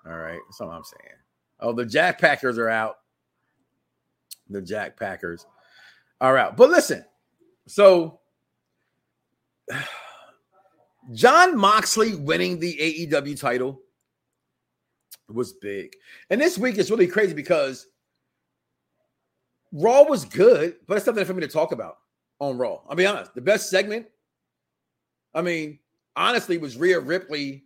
[0.05, 0.39] All right.
[0.47, 1.15] That's all I'm saying.
[1.59, 2.97] Oh, the Jack Packers are out
[4.49, 5.45] the Jack Packers
[6.19, 6.57] are out.
[6.57, 7.05] But listen,
[7.67, 8.19] so
[11.13, 13.81] Jon Moxley winning the AEW title
[15.29, 15.95] was big.
[16.29, 17.87] And this week is really crazy because
[19.71, 21.97] Raw was good, but it's something for me to talk about
[22.39, 22.79] on Raw.
[22.89, 23.33] I'll be honest.
[23.35, 24.07] The best segment,
[25.33, 25.79] I mean,
[26.15, 27.65] honestly, was Rhea Ripley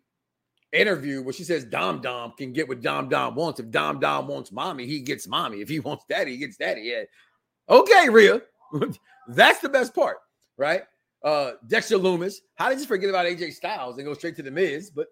[0.73, 3.59] interview where she says Dom Dom can get what Dom Dom wants.
[3.59, 5.61] If Dom Dom wants mommy, he gets mommy.
[5.61, 6.81] If he wants daddy, he gets daddy.
[6.81, 7.03] Yeah.
[7.69, 8.41] Okay, Rhea.
[9.27, 10.17] That's the best part,
[10.57, 10.81] right?
[11.23, 12.37] Uh Dexter Lumis.
[12.55, 14.89] How did you forget about AJ Styles and go straight to the Miz?
[14.89, 15.07] But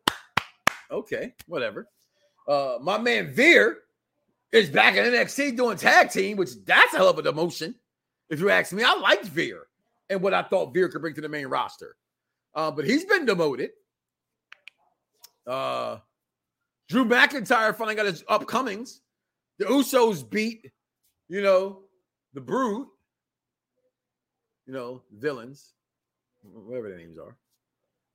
[0.91, 1.87] okay, whatever.
[2.47, 3.77] Uh my man Veer
[4.51, 7.75] is back in NXT doing tag team, which that's a hell of a demotion.
[8.29, 9.67] If you ask me, I liked Veer
[10.09, 11.95] and what I thought Veer could bring to the main roster.
[12.53, 13.71] Uh, but he's been demoted.
[15.47, 15.97] Uh,
[16.89, 18.99] Drew McIntyre finally got his upcomings.
[19.57, 20.71] The Usos beat,
[21.29, 21.83] you know,
[22.33, 22.87] the Brood,
[24.65, 25.73] you know, villains,
[26.43, 27.37] whatever their names are,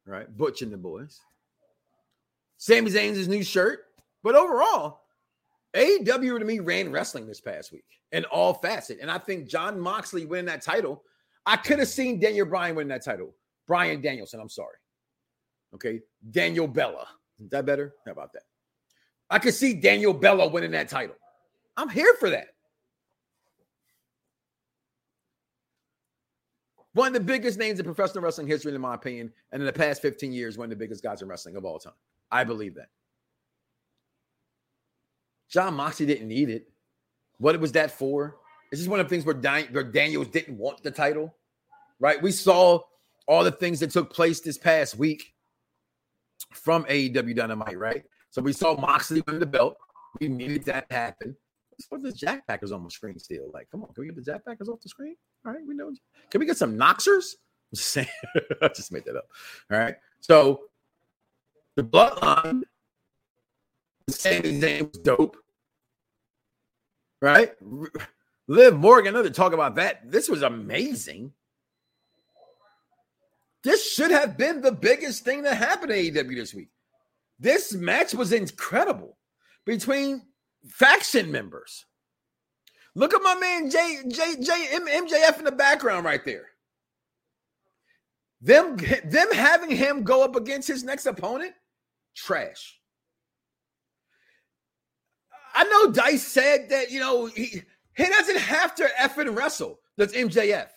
[0.07, 0.35] right?
[0.37, 1.21] Butch and the boys.
[2.59, 3.81] Sami Zayn's new shirt.
[4.23, 5.06] But overall,
[5.77, 9.01] AEW to me ran wrestling this past week in all facets.
[9.03, 11.03] And I think Jon Moxley winning that title,
[11.45, 13.35] I could have seen Daniel Bryan winning that title.
[13.67, 14.77] Bryan Danielson, I'm sorry.
[15.75, 16.01] Okay.
[16.31, 17.07] Daniel Bella.
[17.43, 17.95] Is that better?
[18.07, 18.45] How about that?
[19.29, 21.17] I could see Daniel Bella winning that title.
[21.77, 22.49] I'm here for that.
[26.95, 29.73] One of the biggest names in professional wrestling history, in my opinion, and in the
[29.73, 31.93] past 15 years, one of the biggest guys in wrestling of all time.
[32.31, 32.89] I believe that.
[35.49, 36.69] Jon Moxley didn't need it.
[37.39, 38.37] What was that for?
[38.73, 41.35] Is this one of the things where, Dan- where Daniels didn't want the title?
[42.01, 42.21] Right?
[42.21, 42.81] We saw
[43.27, 45.35] all the things that took place this past week
[46.53, 48.05] from AEW Dynamite, right?
[48.31, 49.77] So we saw Moxley win the belt.
[50.21, 51.37] We needed that to happen.
[51.91, 53.51] Put the Jackpackers on the screen still.
[53.53, 55.15] Like, come on, can we get the Jackpackers off the screen?
[55.45, 55.93] All right, we know.
[56.31, 57.35] Can we get some Noxers?
[57.73, 58.09] I'm just saying.
[58.63, 59.27] I just made that up.
[59.71, 59.97] All right.
[60.21, 60.63] So
[61.75, 62.63] the bloodline,
[64.09, 65.37] Sami Zayn was dope.
[67.21, 67.53] Right?
[68.47, 70.11] Liv Morgan, another talk about that.
[70.11, 71.33] This was amazing.
[73.65, 76.69] This should have been the biggest thing that happened to AEW this week.
[77.39, 79.17] This match was incredible
[79.65, 80.23] between
[80.69, 81.85] faction members.
[82.95, 86.47] Look at my man J, J, J, M, MJF in the background right there.
[88.41, 91.53] Them, them having him go up against his next opponent,
[92.15, 92.79] trash.
[95.57, 97.63] I know Dice said that, you know, he,
[97.97, 99.81] he doesn't have to effing wrestle.
[99.97, 100.69] That's MJF.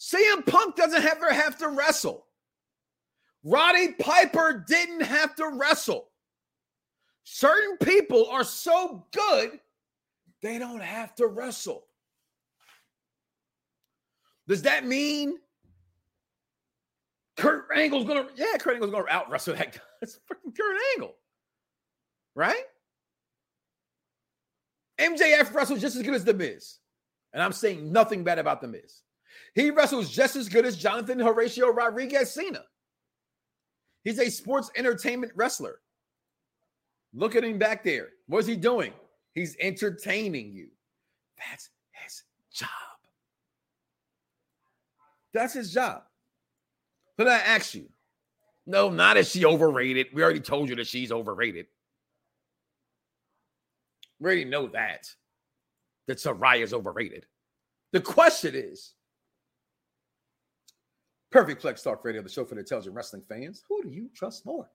[0.00, 2.26] CM Punk doesn't ever have to wrestle.
[3.44, 6.08] Roddy Piper didn't have to wrestle.
[7.24, 9.60] Certain people are so good,
[10.42, 11.84] they don't have to wrestle.
[14.48, 15.38] Does that mean
[17.36, 18.26] Kurt Angle's gonna?
[18.36, 19.80] Yeah, Kurt Angle's gonna out wrestle that guy.
[20.02, 21.14] It's freaking Kurt Angle,
[22.34, 22.64] right?
[24.98, 26.78] MJF wrestles just as good as The Miz.
[27.32, 29.02] And I'm saying nothing bad about The Miz.
[29.54, 32.64] He wrestles just as good as Jonathan Horatio Rodriguez Cena.
[34.04, 35.80] He's a sports entertainment wrestler.
[37.14, 38.08] Look at him back there.
[38.26, 38.92] What's he doing?
[39.32, 40.68] He's entertaining you.
[41.38, 42.22] That's his
[42.52, 42.68] job.
[45.32, 46.02] That's his job.
[47.16, 47.88] But I ask you,
[48.66, 50.08] no, not is she overrated.
[50.12, 51.66] We already told you that she's overrated.
[54.24, 55.10] We already know that.
[56.06, 57.26] That Saraya's overrated.
[57.92, 58.94] The question is
[61.30, 63.62] Perfect Plex Talk Radio, the show for the intelligent wrestling fans.
[63.68, 64.70] Who do you trust more?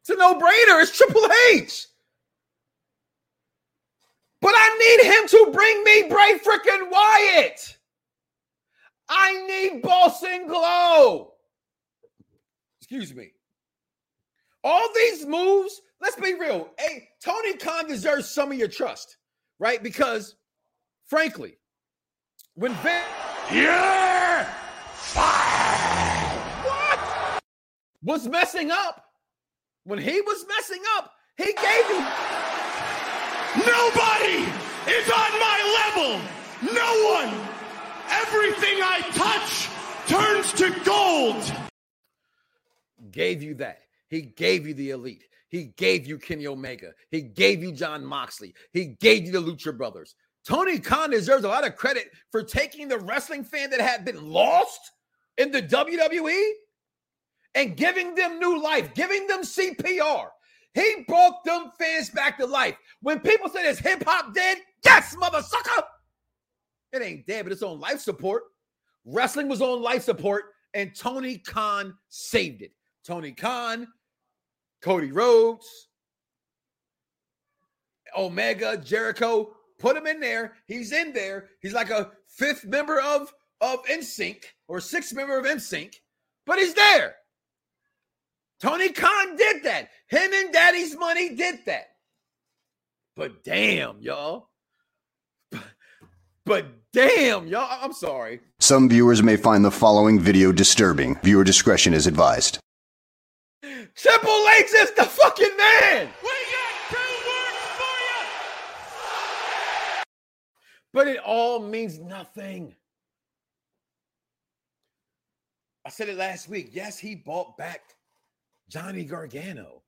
[0.00, 0.82] It's a no brainer.
[0.82, 1.86] It's Triple H.
[4.40, 7.78] But I need him to bring me Bray freaking Wyatt.
[9.08, 11.34] I need Boss and Glow.
[12.80, 13.30] Excuse me.
[14.64, 16.70] All these moves, let's be real.
[16.78, 19.16] Hey, Tony Khan deserves some of your trust,
[19.58, 19.82] right?
[19.82, 20.36] Because,
[21.06, 21.58] frankly,
[22.54, 23.04] when Vince.
[23.50, 24.46] Yeah!
[26.64, 27.42] What?
[28.02, 29.04] Was messing up.
[29.84, 32.06] When he was messing up, he gave you.
[33.66, 34.46] Nobody
[34.86, 35.58] is on my
[35.96, 36.20] level.
[36.72, 37.34] No one.
[38.08, 39.68] Everything I touch
[40.06, 41.52] turns to gold.
[43.10, 43.80] Gave you that.
[44.12, 45.24] He gave you the elite.
[45.48, 46.92] He gave you Kenny Omega.
[47.10, 48.54] He gave you Jon Moxley.
[48.70, 50.14] He gave you the Lucha Brothers.
[50.46, 54.30] Tony Khan deserves a lot of credit for taking the wrestling fan that had been
[54.30, 54.80] lost
[55.38, 56.42] in the WWE
[57.54, 60.28] and giving them new life, giving them CPR.
[60.74, 62.76] He brought them fans back to life.
[63.00, 65.86] When people say this hip hop dead, yes, mother sucker.
[66.92, 68.42] It ain't dead, but it's on life support.
[69.06, 70.44] Wrestling was on life support,
[70.74, 72.72] and Tony Khan saved it.
[73.04, 73.88] Tony Khan,
[74.82, 75.88] Cody Rhodes,
[78.16, 80.54] Omega, Jericho, put him in there.
[80.66, 81.48] He's in there.
[81.60, 85.94] He's like a fifth member of of NSYNC or sixth member of NSYNC,
[86.46, 87.14] but he's there.
[88.60, 89.88] Tony Khan did that.
[90.08, 91.86] Him and Daddy's Money did that.
[93.16, 94.48] But damn, y'all.
[96.44, 97.68] But damn, y'all.
[97.80, 98.40] I'm sorry.
[98.58, 101.16] Some viewers may find the following video disturbing.
[101.22, 102.58] Viewer discretion is advised.
[103.62, 106.08] Triple H is the fucking man.
[110.92, 112.74] But it all means nothing.
[115.86, 116.70] I said it last week.
[116.72, 117.80] Yes, he bought back
[118.68, 119.82] Johnny Gargano.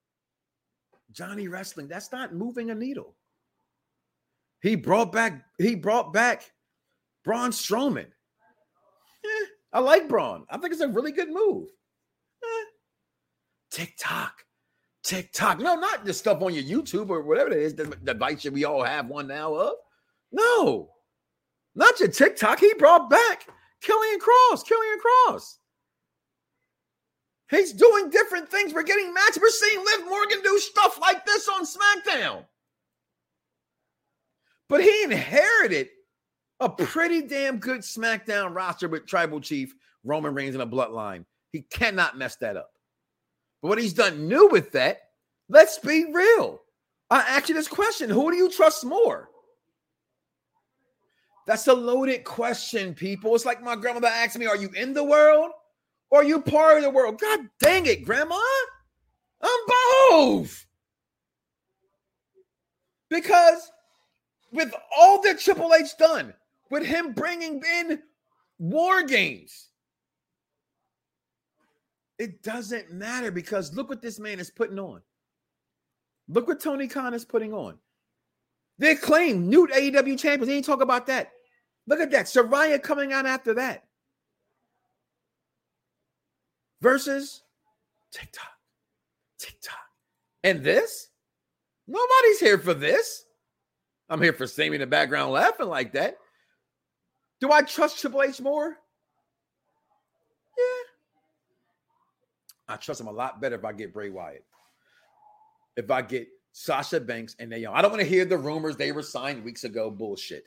[1.13, 1.89] Johnny Wrestling.
[1.89, 3.17] That's not moving a needle.
[4.63, 6.51] He brought back, he brought back
[7.23, 8.07] Braun Strowman.
[9.25, 10.47] Eh, I like Braun.
[10.49, 11.69] I think it's a really good move.
[13.75, 14.45] TikTok.
[15.03, 15.59] TikTok.
[15.59, 18.65] No, not the stuff on your YouTube or whatever it is, the device that we
[18.65, 19.75] all have one now of.
[20.31, 20.91] No,
[21.75, 22.61] not your TikTok.
[22.61, 23.47] He brought back
[23.83, 24.63] Killian Cross.
[24.63, 25.59] Killian Cross.
[27.51, 28.73] He's doing different things.
[28.73, 29.41] We're getting matches.
[29.41, 32.45] We're seeing Liv Morgan do stuff like this on SmackDown.
[34.69, 35.89] But he inherited
[36.61, 41.25] a pretty damn good SmackDown roster with Tribal Chief, Roman Reigns, and a bloodline.
[41.53, 42.74] He cannot mess that up.
[43.65, 45.09] But what he's done new with that,
[45.49, 46.61] let's be real.
[47.09, 49.31] I ask you this question Who do you trust more?
[51.47, 53.35] That's a loaded question, people.
[53.35, 55.51] It's like my grandmother asked me, Are you in the world
[56.11, 57.19] or are you part of the world?
[57.19, 58.39] God dang it, Grandma.
[59.41, 59.61] I'm
[60.11, 60.67] both.
[63.09, 63.73] Because
[64.53, 66.35] with all that Triple H done,
[66.71, 68.03] with him bringing in
[68.59, 69.71] war games,
[72.19, 75.01] it doesn't matter because look what this man is putting on.
[76.29, 77.79] Look what Tony Khan is putting on.
[78.79, 80.49] They claim new AEW champions.
[80.49, 81.33] They ain't talk about that.
[81.87, 82.27] Look at that.
[82.27, 83.85] Saraya coming out after that.
[86.81, 87.43] Versus
[88.11, 88.49] TikTok.
[89.39, 89.79] TikTok.
[90.43, 91.09] And this?
[91.87, 93.25] Nobody's here for this.
[94.09, 96.17] I'm here for Sammy in the background laughing like that.
[97.41, 98.77] Do I trust Triple H more?
[100.57, 100.65] Yeah.
[102.69, 104.45] I trust him a lot better if I get Bray Wyatt.
[105.77, 107.77] If I get Sasha Banks and Naomi.
[107.77, 110.45] I don't want to hear the rumors they were signed weeks ago bullshit.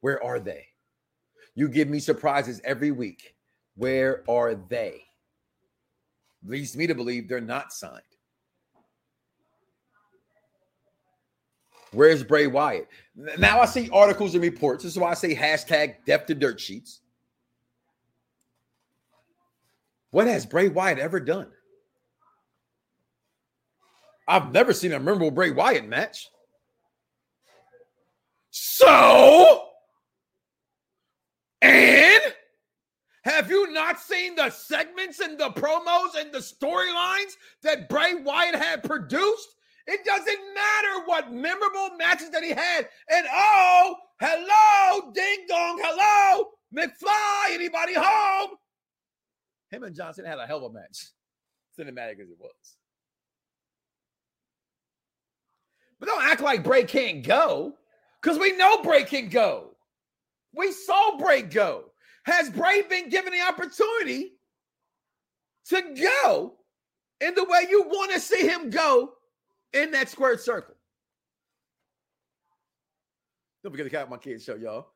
[0.00, 0.66] Where are they?
[1.54, 3.34] You give me surprises every week.
[3.76, 5.04] Where are they?
[6.44, 8.02] Leads me to believe they're not signed.
[11.92, 12.88] Where's Bray Wyatt?
[13.38, 14.82] Now I see articles and reports.
[14.82, 17.00] This is why I say hashtag death to dirt sheets.
[20.10, 21.48] What has Bray Wyatt ever done?
[24.26, 26.28] I've never seen a memorable Bray Wyatt match.
[28.50, 29.68] So,
[31.62, 32.22] and
[33.24, 38.54] have you not seen the segments and the promos and the storylines that Bray Wyatt
[38.54, 39.54] had produced?
[39.86, 42.88] It doesn't matter what memorable matches that he had.
[43.10, 48.57] And oh, hello, ding dong, hello, McFly, anybody home?
[49.70, 51.08] Him and Johnson had a hell of a match,
[51.78, 52.76] cinematic as it was.
[56.00, 57.74] But don't act like Bray can't go,
[58.22, 59.70] because we know Bray can go.
[60.54, 61.86] We saw Bray go.
[62.24, 64.32] Has Bray been given the opportunity
[65.66, 66.54] to go
[67.20, 69.12] in the way you want to see him go
[69.72, 70.74] in that squared circle.
[73.62, 74.88] Don't forget to catch my kids show, y'all.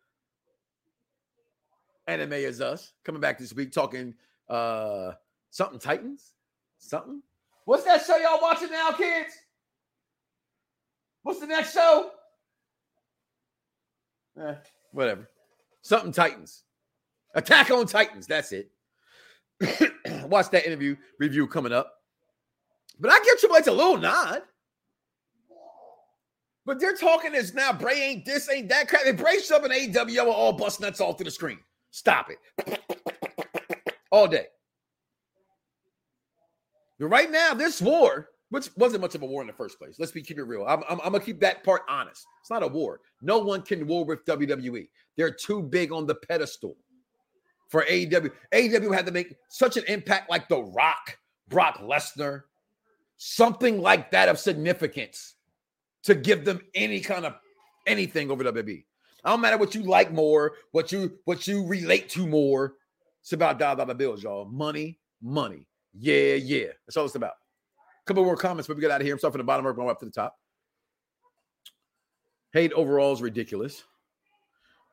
[2.07, 4.15] Anime is us coming back this week talking
[4.53, 5.13] uh
[5.51, 6.33] something Titans,
[6.79, 7.23] something.
[7.65, 9.35] What's that show y'all watching now, kids?
[11.23, 12.11] What's the next show?
[14.41, 14.55] Eh,
[14.93, 15.29] whatever.
[15.83, 16.65] Something Titans.
[17.35, 18.27] Attack on Titans.
[18.27, 18.71] That's it.
[20.25, 21.95] Watch that interview review coming up.
[22.99, 24.43] But I give Triple H a little nod.
[26.65, 29.03] But they're talking as now Bray ain't this, ain't that crap.
[29.05, 31.59] They Bray an AEW all bust nuts all through the screen.
[31.91, 32.81] Stop it.
[34.13, 34.47] All day.
[37.01, 39.97] But right now, this war, which wasn't much of a war in the first place.
[39.99, 40.65] Let's be keep it real.
[40.65, 42.25] I'm, I'm, I'm, gonna keep that part honest.
[42.41, 43.01] It's not a war.
[43.23, 44.89] No one can war with WWE.
[45.17, 46.77] They're too big on the pedestal
[47.69, 48.31] for AEW.
[48.53, 52.43] AEW had to make such an impact like The Rock, Brock Lesnar,
[53.17, 55.35] something like that of significance
[56.05, 57.35] to give them any kind of
[57.87, 58.85] anything over WWE.
[59.25, 62.75] I don't matter what you like more, what you what you relate to more.
[63.23, 64.45] It's about dollar dollar bills, y'all.
[64.45, 65.67] Money, money.
[65.95, 66.67] Yeah, yeah.
[66.87, 67.33] That's all it's about.
[67.33, 69.15] A couple more comments, but we get out of here.
[69.15, 70.37] I'm starting from the bottom, we're going up to the top.
[72.53, 73.85] Hate overall is ridiculous.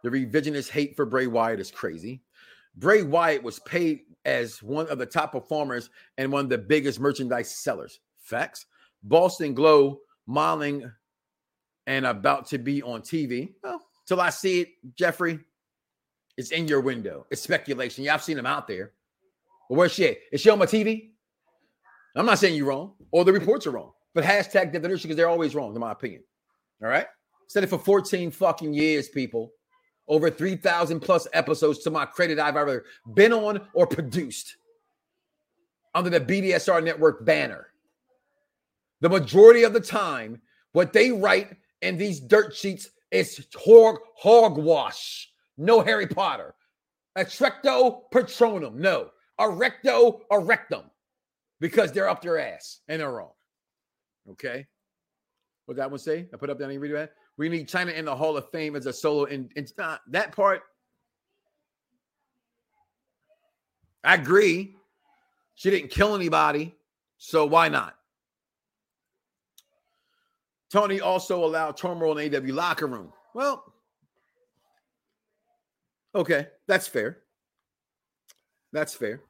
[0.04, 2.22] The revisionist hate for Bray Wyatt is crazy.
[2.76, 7.00] Bray Wyatt was paid as one of the top performers and one of the biggest
[7.00, 8.00] merchandise sellers.
[8.20, 8.66] Facts.
[9.04, 10.90] Boss and Glow modeling
[11.88, 13.54] and about to be on TV.
[13.64, 15.40] Well, till I see it, Jeffrey,
[16.40, 17.26] it's in your window.
[17.30, 18.06] It's speculation.
[18.06, 18.94] Yeah, I've seen them out there.
[19.68, 20.18] But where's she at?
[20.32, 21.10] Is she on my TV?
[22.16, 25.28] I'm not saying you're wrong or the reports are wrong, but hashtag definition because they're
[25.28, 26.24] always wrong, in my opinion.
[26.82, 27.08] All right.
[27.48, 29.52] Said it for 14 fucking years, people.
[30.08, 34.56] Over 3,000 plus episodes to my credit I've ever been on or produced
[35.94, 37.68] under the BDSR network banner.
[39.02, 45.30] The majority of the time, what they write in these dirt sheets is hog, hogwash.
[45.60, 46.56] No Harry Potter.
[47.18, 48.76] Atrecto patronum.
[48.76, 49.10] No.
[49.40, 50.86] Erecto erectum.
[51.60, 53.34] Because they're up their ass and they're wrong.
[54.32, 54.66] Okay.
[55.66, 56.28] What that one say?
[56.34, 57.12] I put up and read that.
[57.38, 59.26] We need Chyna in the Hall of Fame as a solo.
[59.26, 60.62] And, and uh, that part,
[64.04, 64.76] I agree.
[65.56, 66.74] She didn't kill anybody.
[67.18, 67.96] So why not?
[70.72, 73.12] Tony also allowed turmoil in the AEW locker room.
[73.34, 73.74] Well,
[76.16, 77.20] okay, that's fair.
[78.72, 79.22] That's fair.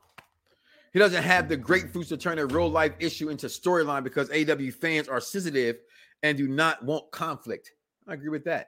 [0.92, 4.30] He doesn't have the great grapefruits to turn a real life issue into storyline because
[4.30, 5.78] AEW fans are sensitive
[6.24, 7.72] and do not want conflict.
[8.08, 8.68] I agree with that.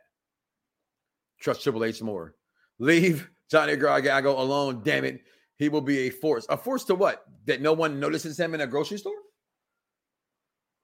[1.39, 2.35] Trust Triple H more.
[2.79, 4.81] Leave Johnny Gargano alone.
[4.83, 5.21] Damn it.
[5.57, 6.45] He will be a force.
[6.49, 7.25] A force to what?
[7.45, 9.13] That no one notices him in a grocery store?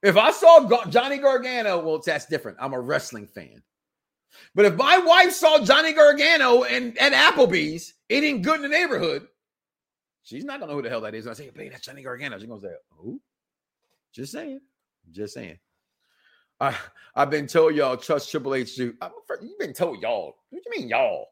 [0.04, 2.58] If I saw Johnny Gargano, well, that's different.
[2.60, 3.64] I'm a wrestling fan.
[4.56, 9.28] But if my wife saw Johnny Gargano and at Applebee's eating good in the neighborhood,
[10.24, 11.26] she's not gonna know who the hell that is.
[11.26, 12.38] And I say, babe, that's Johnny Gargano.
[12.38, 13.22] She's gonna say, who?
[14.14, 14.62] Just saying.
[15.12, 15.60] Just saying.
[16.60, 16.76] I
[17.16, 18.76] I've been told y'all trust Triple H.
[18.78, 18.94] To,
[19.42, 20.36] you've been told y'all.
[20.50, 21.28] What do you mean y'all?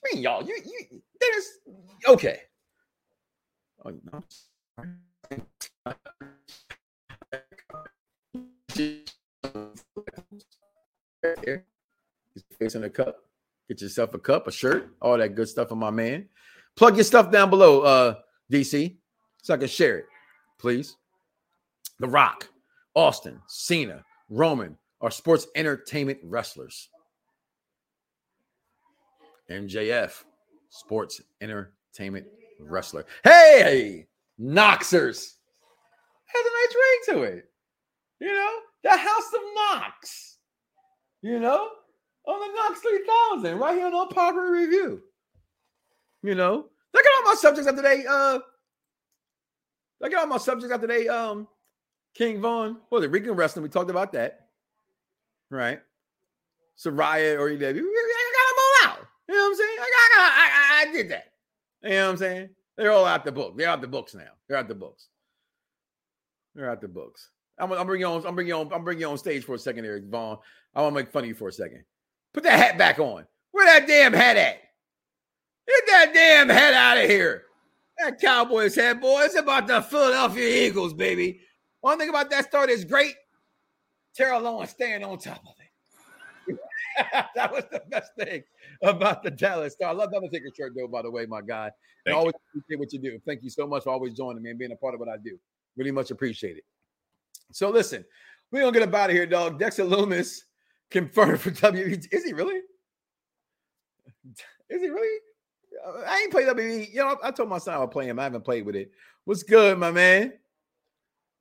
[0.00, 0.42] What you mean y'all?
[0.44, 1.58] You you there's
[2.08, 2.42] okay.
[3.84, 4.22] Oh, no.
[12.62, 13.16] He's facing a cup.
[13.68, 16.28] Get yourself a cup, a shirt, all that good stuff for my man.
[16.76, 18.14] Plug your stuff down below, uh,
[18.52, 18.96] DC,
[19.42, 20.04] so I can share it,
[20.58, 20.96] please.
[21.98, 22.48] The Rock,
[22.94, 26.88] Austin, Cena, Roman are sports entertainment wrestlers.
[29.50, 30.22] MJF,
[30.70, 32.26] sports entertainment
[32.60, 33.04] wrestler.
[33.24, 34.06] Hey,
[34.40, 35.34] Knoxers.
[36.26, 37.44] Has a nice ring to it.
[38.20, 38.52] You know,
[38.84, 40.38] the House of Knox.
[41.22, 41.68] You know,
[42.26, 45.02] on the Knox 3000, right here on Unpopular Review.
[46.22, 48.38] You know, look at all my subjects after they, Uh,
[50.00, 51.48] look at all my subjects after they, Um,
[52.14, 53.08] King Von, what the?
[53.08, 53.62] Rican wrestling.
[53.62, 54.48] We talked about that.
[55.50, 55.80] Right.
[56.78, 57.58] Saraya or EW.
[57.58, 59.06] I got them all out.
[59.28, 59.76] You know what I'm saying?
[59.80, 60.50] I, I,
[60.84, 61.24] I, I did that.
[61.82, 62.48] You know what I'm saying?
[62.76, 63.56] They're all out the book.
[63.56, 64.30] They're out the books now.
[64.48, 65.08] They're out the books.
[66.54, 67.30] They're out the books.
[67.58, 68.26] I'm, I'm bringing you on.
[68.26, 68.72] I'm bringing you on.
[68.72, 70.38] I'm bringing you on stage for a second, Eric Vaughn.
[70.74, 71.84] I want to make fun of you for a second.
[72.32, 73.26] Put that hat back on.
[73.50, 74.60] Where that damn hat at?
[75.66, 77.44] Get that damn hat out of here.
[77.98, 79.22] That Cowboys hat, boy.
[79.22, 81.40] It's about the Philadelphia Eagles, baby.
[81.80, 83.14] One thing about that start is great.
[84.14, 86.58] Terrell Owens staying on top of it.
[87.34, 88.42] that was the best thing
[88.82, 89.90] about the Dallas Star.
[89.90, 91.70] I love the Undertaker shirt, though, by the way, my guy.
[92.06, 93.18] I always appreciate what you do.
[93.24, 95.16] Thank you so much for always joining me and being a part of what I
[95.16, 95.38] do.
[95.76, 96.64] Really much appreciated.
[97.52, 98.04] So listen,
[98.50, 99.58] we're gonna get up out of here, dog.
[99.58, 100.42] Dexter Lumis
[100.92, 102.06] confirmed for WWE.
[102.12, 102.60] Is he really?
[104.70, 105.20] Is he really?
[106.06, 106.92] I ain't played WWE.
[106.92, 108.18] You know, I told my son I would play him.
[108.18, 108.92] I haven't played with it.
[109.24, 110.34] What's good, my man?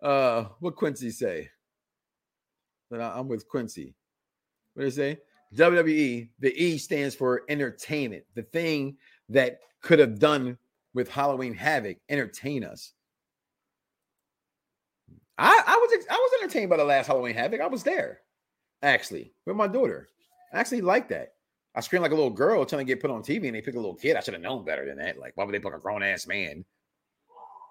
[0.02, 1.50] Uh, what Quincy say?
[2.90, 3.94] That I'm with Quincy.
[4.74, 5.18] What did he say?
[5.56, 8.24] WWE, the E stands for entertainment.
[8.36, 8.98] The thing
[9.30, 10.58] that could have done
[10.94, 12.94] with Halloween Havoc, entertain us.
[15.38, 17.62] I, I was I was entertained by the last Halloween Havoc.
[17.62, 18.21] I was there,
[18.82, 20.08] actually, with my daughter.
[20.54, 21.34] I actually like that.
[21.74, 23.76] I scream like a little girl trying to get put on TV, and they pick
[23.76, 24.18] a little kid.
[24.18, 25.18] I should have known better than that.
[25.18, 26.66] Like, why would they pick a grown ass man?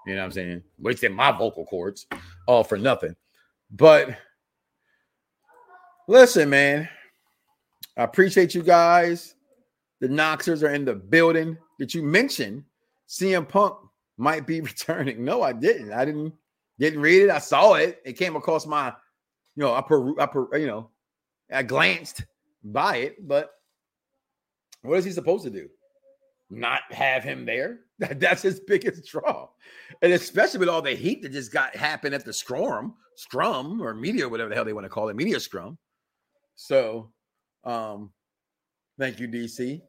[0.07, 0.63] You know what I'm saying?
[0.79, 2.07] Wasting my vocal cords
[2.47, 3.15] all for nothing.
[3.71, 4.17] But
[6.09, 6.89] listen, man,
[7.97, 9.35] I appreciate you guys.
[10.01, 11.59] The Knoxers are in the building.
[11.79, 12.65] Did you mention
[13.09, 13.77] CM Punk
[14.17, 15.23] might be returning?
[15.23, 15.93] No, I didn't.
[15.93, 16.33] I didn't
[16.79, 17.31] didn't read it.
[17.31, 18.01] I saw it.
[18.07, 18.89] It came across my,
[19.55, 20.89] you know, I per, I upper, you know,
[21.53, 22.25] I glanced
[22.65, 23.51] by it, but
[24.83, 25.69] what is he supposed to do?
[26.51, 27.81] Not have him there?
[27.99, 29.49] That's his biggest draw.
[30.03, 33.95] And especially with all the heat that just got happened at the scrum, scrum or
[33.95, 35.79] media, whatever the hell they want to call it, media scrum.
[36.57, 37.13] So
[37.65, 38.11] um
[38.99, 39.81] thank you, DC.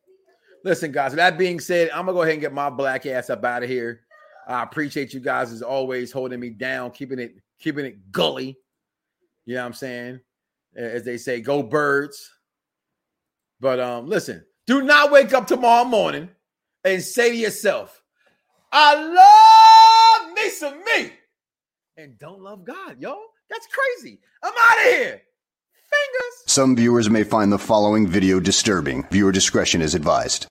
[0.63, 1.13] listen, guys.
[1.13, 3.69] That being said, I'm gonna go ahead and get my black ass up out of
[3.69, 4.01] here.
[4.47, 8.57] I appreciate you guys as always holding me down, keeping it keeping it gully.
[9.45, 10.19] You know what I'm saying?
[10.75, 12.31] As they say, go birds.
[13.59, 16.29] But um, listen, do not wake up tomorrow morning
[16.83, 18.01] and say to yourself,
[18.71, 21.11] I love me some me
[21.97, 23.19] and don't love God, yo.
[23.49, 24.19] That's crazy.
[24.43, 25.21] I'm out of here.
[25.91, 26.43] Fingers.
[26.47, 29.03] Some viewers may find the following video disturbing.
[29.11, 30.47] Viewer discretion is advised.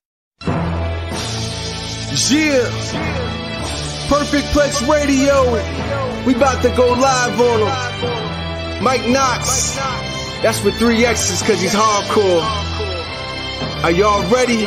[2.29, 2.68] Yeah.
[4.09, 5.45] Perfect Plex Radio.
[6.27, 8.85] We about to go live on them.
[8.85, 10.10] Mike Knoxxx.
[10.43, 12.43] That's with three X's because he's hardcore.
[13.84, 14.66] Are y'all ready?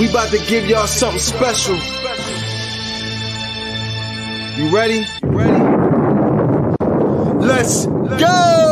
[0.00, 1.76] We about to give y'all something special.
[4.58, 5.06] You ready?
[5.22, 5.62] Ready?
[7.46, 8.71] Let's go!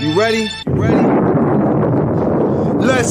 [0.00, 0.48] You ready?
[0.66, 0.96] Ready?
[2.86, 3.08] Let's